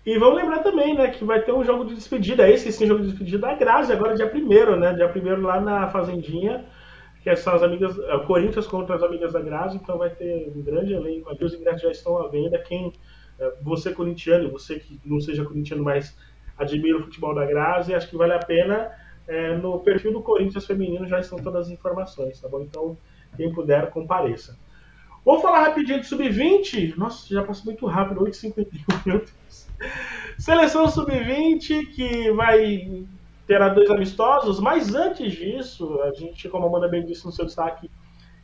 [0.05, 3.03] E vamos lembrar também, né, que vai ter um jogo de despedida, esse sim, jogo
[3.03, 6.65] de despedida da Grazi, agora dia 1 né, dia 1 lá na Fazendinha,
[7.23, 10.51] que são as amigas, é, o Corinthians contra as amigas da Grazi, então vai ter
[10.57, 12.95] um grande elenco, aqui os ingressos já estão à venda, quem,
[13.39, 16.17] é, você corintiano, você que não seja corintiano, mas
[16.57, 18.91] admira o futebol da Grazi, acho que vale a pena,
[19.29, 22.63] é, no perfil do Corinthians feminino já estão todas as informações, tá bom?
[22.63, 22.97] Então,
[23.37, 24.59] quem puder, compareça.
[25.23, 28.65] Vou falar rapidinho de Sub-20, nossa, já passou muito rápido, 8h51,
[29.05, 29.40] meu Deus.
[30.39, 33.05] Seleção sub-20 que vai
[33.47, 37.45] terá dois amistosos, mas antes disso, a gente, como a Amanda bem disse no seu
[37.45, 37.91] destaque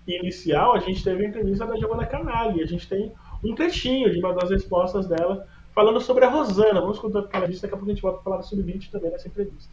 [0.07, 2.63] inicial, a gente teve a entrevista da Giovanna Canali.
[2.63, 3.13] A gente tem
[3.45, 6.81] um trechinho de uma das respostas dela falando sobre a Rosana.
[6.81, 8.43] Vamos escutar o que ela disse, daqui a pouco a gente volta a falar da
[8.43, 9.71] sub-20 também nessa entrevista.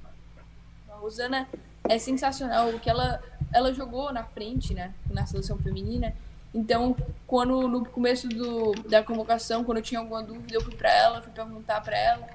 [0.90, 1.48] A Rosana
[1.88, 3.22] é sensacional, o que ela,
[3.54, 6.14] ela jogou na frente, né, na seleção feminina,
[6.54, 6.96] então,
[7.26, 11.22] quando no começo do, da convocação, quando eu tinha alguma dúvida, eu fui para ela,
[11.22, 12.28] fui perguntar para ela.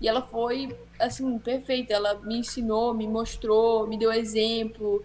[0.00, 1.92] E ela foi, assim, perfeita.
[1.92, 5.04] Ela me ensinou, me mostrou, me deu exemplo.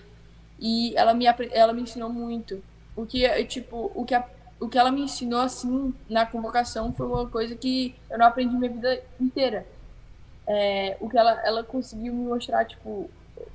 [0.59, 2.63] E ela me, ela me ensinou muito.
[2.95, 4.26] O que, tipo, o que, a,
[4.59, 8.55] o que ela me ensinou, assim, na convocação foi uma coisa que eu não aprendi
[8.55, 9.68] minha vida inteira.
[10.47, 13.09] É, o que ela, ela conseguiu me mostrar, tipo,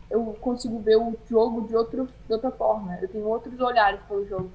[0.09, 2.97] eu consigo ver o jogo de, outro, de outra forma.
[3.01, 4.51] Eu tenho outros olhares para o jogo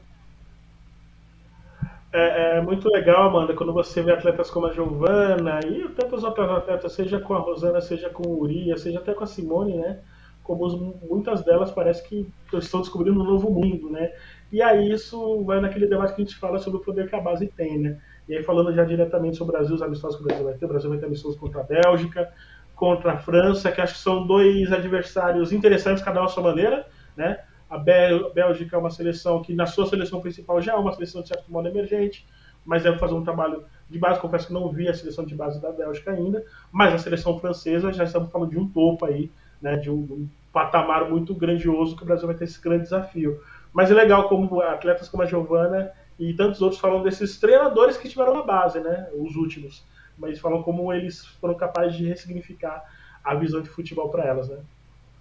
[2.12, 6.50] é, é, muito legal, Amanda, quando você vê atletas como a Giovana e tantos outros
[6.50, 10.00] atletas, seja com a Rosana, seja com o Uria, seja até com a Simone, né?
[10.42, 14.12] Como muitas delas parece que estão descobrindo um novo mundo, né?
[14.52, 17.22] E aí isso vai naquele debate que a gente fala sobre o poder que a
[17.22, 18.00] base tem, né?
[18.30, 20.66] E aí falando já diretamente sobre o Brasil, os amistosos que o Brasil vai ter,
[20.66, 22.32] o Brasil vai ter amistosos contra a Bélgica,
[22.76, 26.86] contra a França, que acho que são dois adversários interessantes, cada um à sua maneira,
[27.18, 27.40] né?
[27.70, 31.30] A Bélgica é uma seleção que, na sua seleção principal, já é uma seleção de
[31.30, 32.26] certo modo emergente,
[32.64, 34.20] mas deve fazer um trabalho de base.
[34.20, 37.92] Confesso que não vi a seleção de base da Bélgica ainda, mas a seleção francesa
[37.92, 42.04] já estamos falando de um topo aí, né, de um, um patamar muito grandioso que
[42.04, 43.40] o Brasil vai ter esse grande desafio.
[43.74, 48.08] Mas é legal como atletas como a Giovana e tantos outros falam desses treinadores que
[48.08, 49.86] estiveram na base, né, os últimos,
[50.18, 52.84] mas falam como eles foram capazes de ressignificar
[53.24, 54.60] a visão de futebol para elas, né?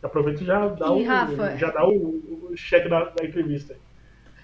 [0.04, 3.74] Aproveita e já dá, e, o, Rafa, já dá o, o cheque da, da entrevista.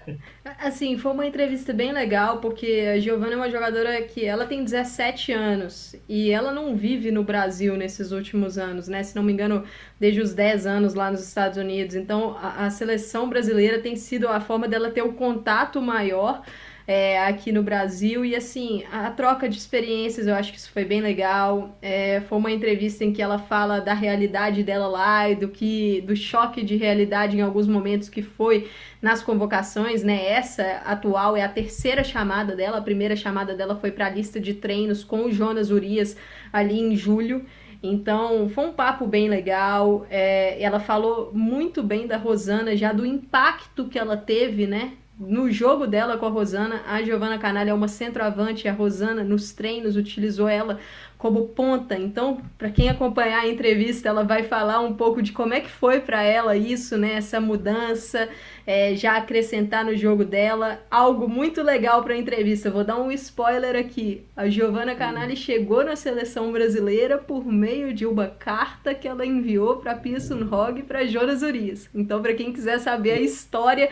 [0.59, 4.63] Assim, foi uma entrevista bem legal, porque a Giovana é uma jogadora que ela tem
[4.63, 9.03] 17 anos e ela não vive no Brasil nesses últimos anos, né?
[9.03, 9.63] Se não me engano,
[9.99, 11.95] desde os 10 anos lá nos Estados Unidos.
[11.95, 16.41] Então, a, a seleção brasileira tem sido a forma dela ter um contato maior
[16.87, 18.25] é, aqui no Brasil.
[18.25, 21.77] E assim, a troca de experiências, eu acho que isso foi bem legal.
[21.81, 26.01] É, foi uma entrevista em que ela fala da realidade dela lá e do que
[26.01, 28.69] do choque de realidade em alguns momentos que foi
[29.01, 30.25] nas convocações, né?
[30.27, 32.77] Essa atual é a terceira chamada dela.
[32.77, 36.15] A primeira chamada dela foi para a lista de treinos com o Jonas Urias
[36.51, 37.45] ali em julho.
[37.83, 40.05] Então, foi um papo bem legal.
[40.09, 44.93] É, ela falou muito bem da Rosana, já do impacto que ela teve, né?
[45.27, 49.53] No jogo dela com a Rosana, a Giovana Canalha é uma centroavante, a Rosana nos
[49.53, 50.79] treinos utilizou ela
[51.21, 51.95] como ponta.
[51.95, 55.69] Então, para quem acompanhar a entrevista, ela vai falar um pouco de como é que
[55.69, 57.13] foi para ela isso, né?
[57.13, 58.27] Essa mudança,
[58.65, 60.79] é, já acrescentar no jogo dela.
[60.89, 62.71] Algo muito legal para a entrevista.
[62.71, 64.25] Vou dar um spoiler aqui.
[64.35, 69.77] A Giovana Canali chegou na seleção brasileira por meio de uma carta que ela enviou
[69.77, 71.87] para Pearson Hogg e para Jonas Urias.
[71.93, 73.91] Então, para quem quiser saber a história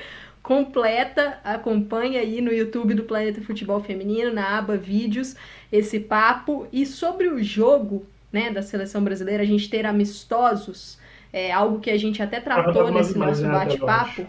[0.50, 5.36] completa, acompanhe aí no YouTube do Planeta Futebol Feminino, na aba Vídeos
[5.72, 6.68] esse papo.
[6.74, 10.98] E sobre o jogo né, da seleção brasileira, a gente ter amistosos,
[11.32, 14.26] é algo que a gente até tratou nesse nosso bate-papo.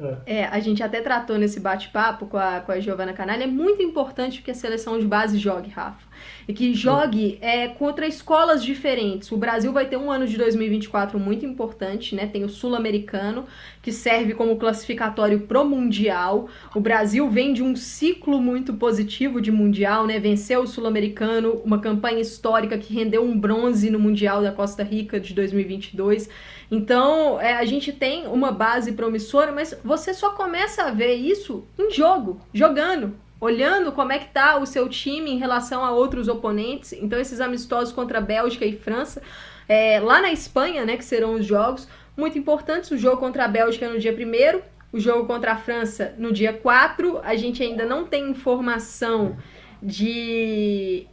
[0.00, 0.38] É.
[0.38, 0.44] é.
[0.44, 3.44] a gente até tratou nesse bate-papo com a, com a Giovana Canalha.
[3.44, 6.06] É muito importante que a seleção de base jogue, Rafa.
[6.46, 9.30] E que jogue é, contra escolas diferentes.
[9.30, 12.26] O Brasil vai ter um ano de 2024 muito importante, né?
[12.26, 13.44] Tem o Sul-Americano,
[13.82, 16.48] que serve como classificatório pro Mundial.
[16.74, 20.18] O Brasil vem de um ciclo muito positivo de Mundial, né?
[20.18, 25.20] Venceu o Sul-Americano, uma campanha histórica que rendeu um bronze no Mundial da Costa Rica
[25.20, 26.28] de 2022.
[26.70, 31.64] Então, é, a gente tem uma base promissora, mas você só começa a ver isso
[31.78, 36.28] em jogo, jogando, olhando como é que tá o seu time em relação a outros
[36.28, 36.92] oponentes.
[36.92, 39.22] Então, esses amistosos contra Bélgica e França,
[39.66, 42.90] é, lá na Espanha, né, que serão os jogos, muito importantes.
[42.90, 46.52] O jogo contra a Bélgica no dia 1 o jogo contra a França no dia
[46.52, 47.20] 4.
[47.22, 49.36] A gente ainda não tem informação
[49.82, 51.06] de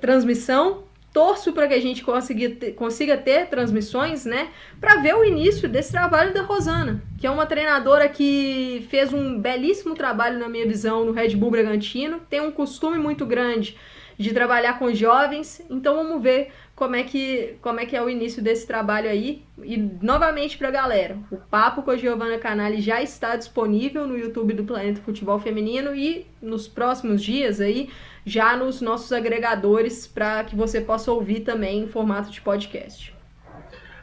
[0.00, 4.48] transmissão torço para que a gente consiga ter, consiga ter transmissões, né,
[4.80, 9.38] para ver o início desse trabalho da Rosana, que é uma treinadora que fez um
[9.38, 13.76] belíssimo trabalho na minha visão no Red Bull Bragantino, tem um costume muito grande
[14.18, 18.08] de trabalhar com jovens, então vamos ver como é que como é que é o
[18.08, 19.42] início desse trabalho aí.
[19.62, 24.18] E novamente para a galera, o papo com a Giovana Canali já está disponível no
[24.18, 27.88] YouTube do Planeta Futebol Feminino e nos próximos dias aí
[28.24, 33.14] já nos nossos agregadores para que você possa ouvir também em formato de podcast.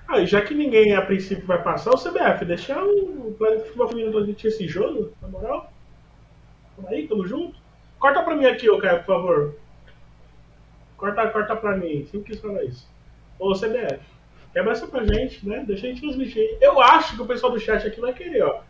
[0.08, 4.12] Ah, já que ninguém a princípio vai passar, o CBF, deixar o Planeta Futebol Feminino
[4.12, 5.72] transmitir esse jogo, na moral.
[6.76, 7.56] Tamo aí, tamo junto.
[8.00, 9.56] Corta pra mim aqui, ô Caio, por favor.
[10.98, 12.90] Corta, corta pra mim, sempre quis falar isso.
[13.38, 14.00] Ô CBF,
[14.52, 15.64] quebra essa pra gente, né?
[15.66, 16.58] Deixa a gente transmitir.
[16.60, 18.62] Eu acho que o pessoal do chat aqui vai querer, ó.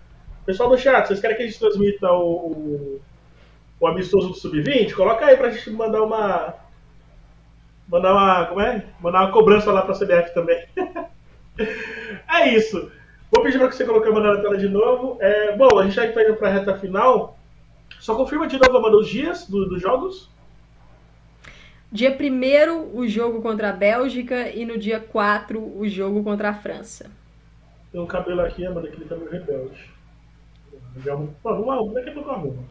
[0.46, 3.00] Pessoal do chat, vocês querem que a gente transmita o
[3.88, 6.56] amistoso do Sub-20, coloca aí pra gente mandar uma.
[7.88, 8.46] Mandar uma.
[8.46, 8.86] Como é?
[9.00, 10.66] Mandar uma cobrança lá pra CBF também.
[12.28, 12.92] é isso.
[13.32, 15.18] Vou pedir para que você coloque a mandar na tela de novo.
[15.22, 17.38] É, bom, a gente já está indo para a reta final.
[18.00, 20.30] Só confirma de novo, Amanda, os dias do, dos jogos.
[21.92, 26.54] Dia 1 o jogo contra a Bélgica e no dia 4 o jogo contra a
[26.54, 27.10] França.
[27.92, 29.90] Tem um cabelo aqui, Amanda, que ele tá meio rebelde.
[31.06, 32.64] Não, daqui a pouco arruma.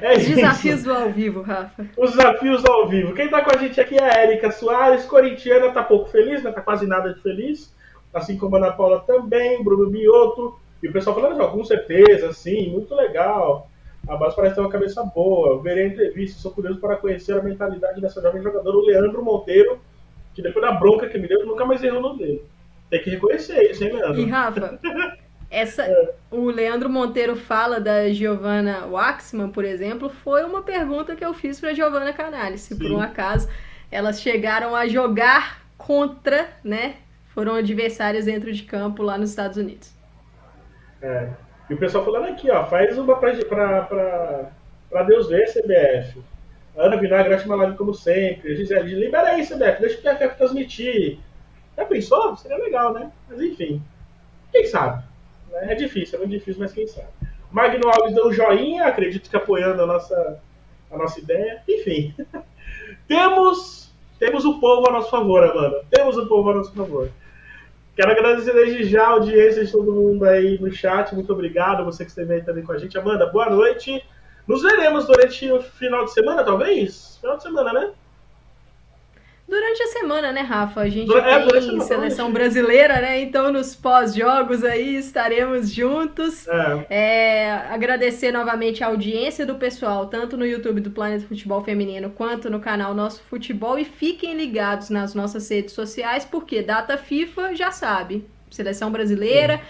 [0.00, 1.86] É Os desafios do ao vivo, Rafa.
[1.96, 3.14] Os desafios ao vivo.
[3.14, 6.50] Quem tá com a gente aqui é a Érica Soares, corintiana, tá pouco feliz, né?
[6.50, 7.74] Tá quase nada de feliz.
[8.12, 10.58] Assim como a Ana Paula também, Bruno Bioto.
[10.82, 13.68] E o pessoal falando, ó, com certeza, sim, muito legal.
[14.06, 15.54] A base parece ter uma cabeça boa.
[15.54, 19.24] Eu verei a entrevista, sou curioso para conhecer a mentalidade dessa jovem jogadora, o Leandro
[19.24, 19.80] Monteiro,
[20.34, 22.44] que depois da bronca que me deu, nunca mais errou no dele.
[22.90, 24.20] Tem que reconhecer isso, hein, Leandro?
[24.20, 24.78] E Rafa,
[25.54, 26.14] Essa, é.
[26.32, 31.60] O Leandro Monteiro fala da Giovanna Waxman, por exemplo, foi uma pergunta que eu fiz
[31.60, 32.58] para Giovanna Canali.
[32.58, 32.80] Se Sim.
[32.80, 33.48] por um acaso
[33.90, 36.96] elas chegaram a jogar contra, né?
[37.28, 39.92] Foram adversárias dentro de campo lá nos Estados Unidos.
[41.00, 41.28] É.
[41.70, 46.20] E o pessoal falando aqui, ó, faz uma para Deus ver, CBF.
[46.76, 48.56] Ana Vinagre acha live como sempre.
[48.56, 51.18] Gisele, libera aí, CBF, deixa o PFF transmitir.
[51.76, 52.36] Já pensou?
[52.36, 53.12] Seria legal, né?
[53.28, 53.80] Mas enfim,
[54.50, 55.04] quem sabe?
[55.54, 55.72] Né?
[55.72, 57.08] É difícil, é muito difícil, mas quem sabe.
[57.50, 60.40] Magno Alves deu um joinha, acredito que apoiando a nossa,
[60.90, 61.62] a nossa ideia.
[61.68, 62.14] Enfim,
[63.06, 65.84] temos, temos o povo a nosso favor, Amanda.
[65.90, 67.08] Temos o povo a nosso favor.
[67.94, 71.14] Quero agradecer desde já a audiência de todo mundo aí no chat.
[71.14, 72.98] Muito obrigado, você que esteve aí também com a gente.
[72.98, 74.04] Amanda, boa noite.
[74.48, 77.18] Nos veremos durante o final de semana, talvez?
[77.20, 77.92] Final de semana, né?
[79.54, 80.80] Durante a semana, né, Rafa?
[80.80, 83.20] A gente é, tem seleção brasileira, né?
[83.20, 86.48] Então, nos pós-jogos aí estaremos juntos.
[86.48, 86.86] É.
[86.90, 92.50] É, agradecer novamente a audiência do pessoal, tanto no YouTube do Planeta Futebol Feminino quanto
[92.50, 93.78] no canal Nosso Futebol.
[93.78, 98.26] E fiquem ligados nas nossas redes sociais, porque data FIFA já sabe.
[98.50, 99.60] Seleção brasileira.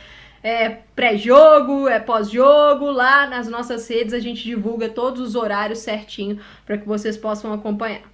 [0.43, 6.41] É pré-jogo, é pós-jogo, lá nas nossas redes a gente divulga todos os horários certinho
[6.65, 8.14] para que vocês possam acompanhar.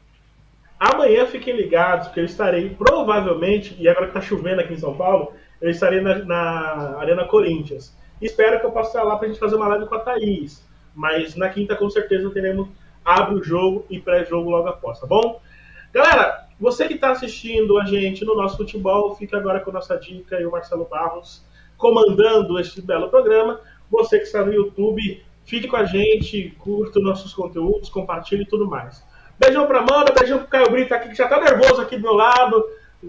[0.81, 4.97] Amanhã fiquem ligados, porque eu estarei provavelmente, e agora que está chovendo aqui em São
[4.97, 7.95] Paulo, eu estarei na, na Arena Corinthians.
[8.21, 10.67] Espero que eu possa estar lá para a gente fazer uma live com a Thaís.
[10.95, 12.69] Mas na quinta, com certeza, teremos
[13.05, 15.41] Abre o Jogo e pré-jogo logo após, tá bom?
[15.93, 19.97] Galera, você que está assistindo a gente no nosso futebol, fica agora com a nossa
[19.97, 21.45] dica e o Marcelo Barros
[21.77, 23.61] comandando este belo programa.
[23.91, 28.69] Você que está no YouTube, fique com a gente, curta nossos conteúdos, compartilhe e tudo
[28.69, 29.05] mais.
[29.41, 32.13] Beijão pra Amanda, beijão pro Caio Brito aqui, que já tá nervoso aqui do meu
[32.13, 32.63] lado,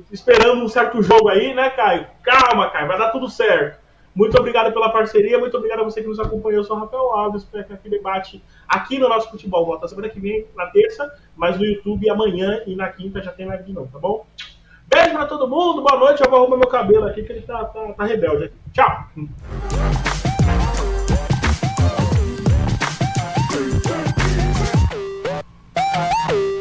[0.09, 2.07] esperando um certo jogo aí, né, Caio?
[2.23, 3.81] Calma, Caio, vai dar tudo certo.
[4.15, 6.61] Muito obrigado pela parceria, muito obrigado a você que nos acompanhou.
[6.61, 9.65] Eu sou Rafael Alves, para que debate aqui no nosso futebol.
[9.65, 13.45] Volta semana que vem, na terça, mas no YouTube amanhã e na quinta já tem
[13.45, 14.25] live de novo, tá bom?
[14.87, 16.23] Beijo pra todo mundo, boa noite.
[16.23, 18.53] Eu vou arrumar meu cabelo aqui, que ele tá, tá, tá rebelde.
[18.73, 20.10] Tchau!
[25.93, 26.60] Uhul!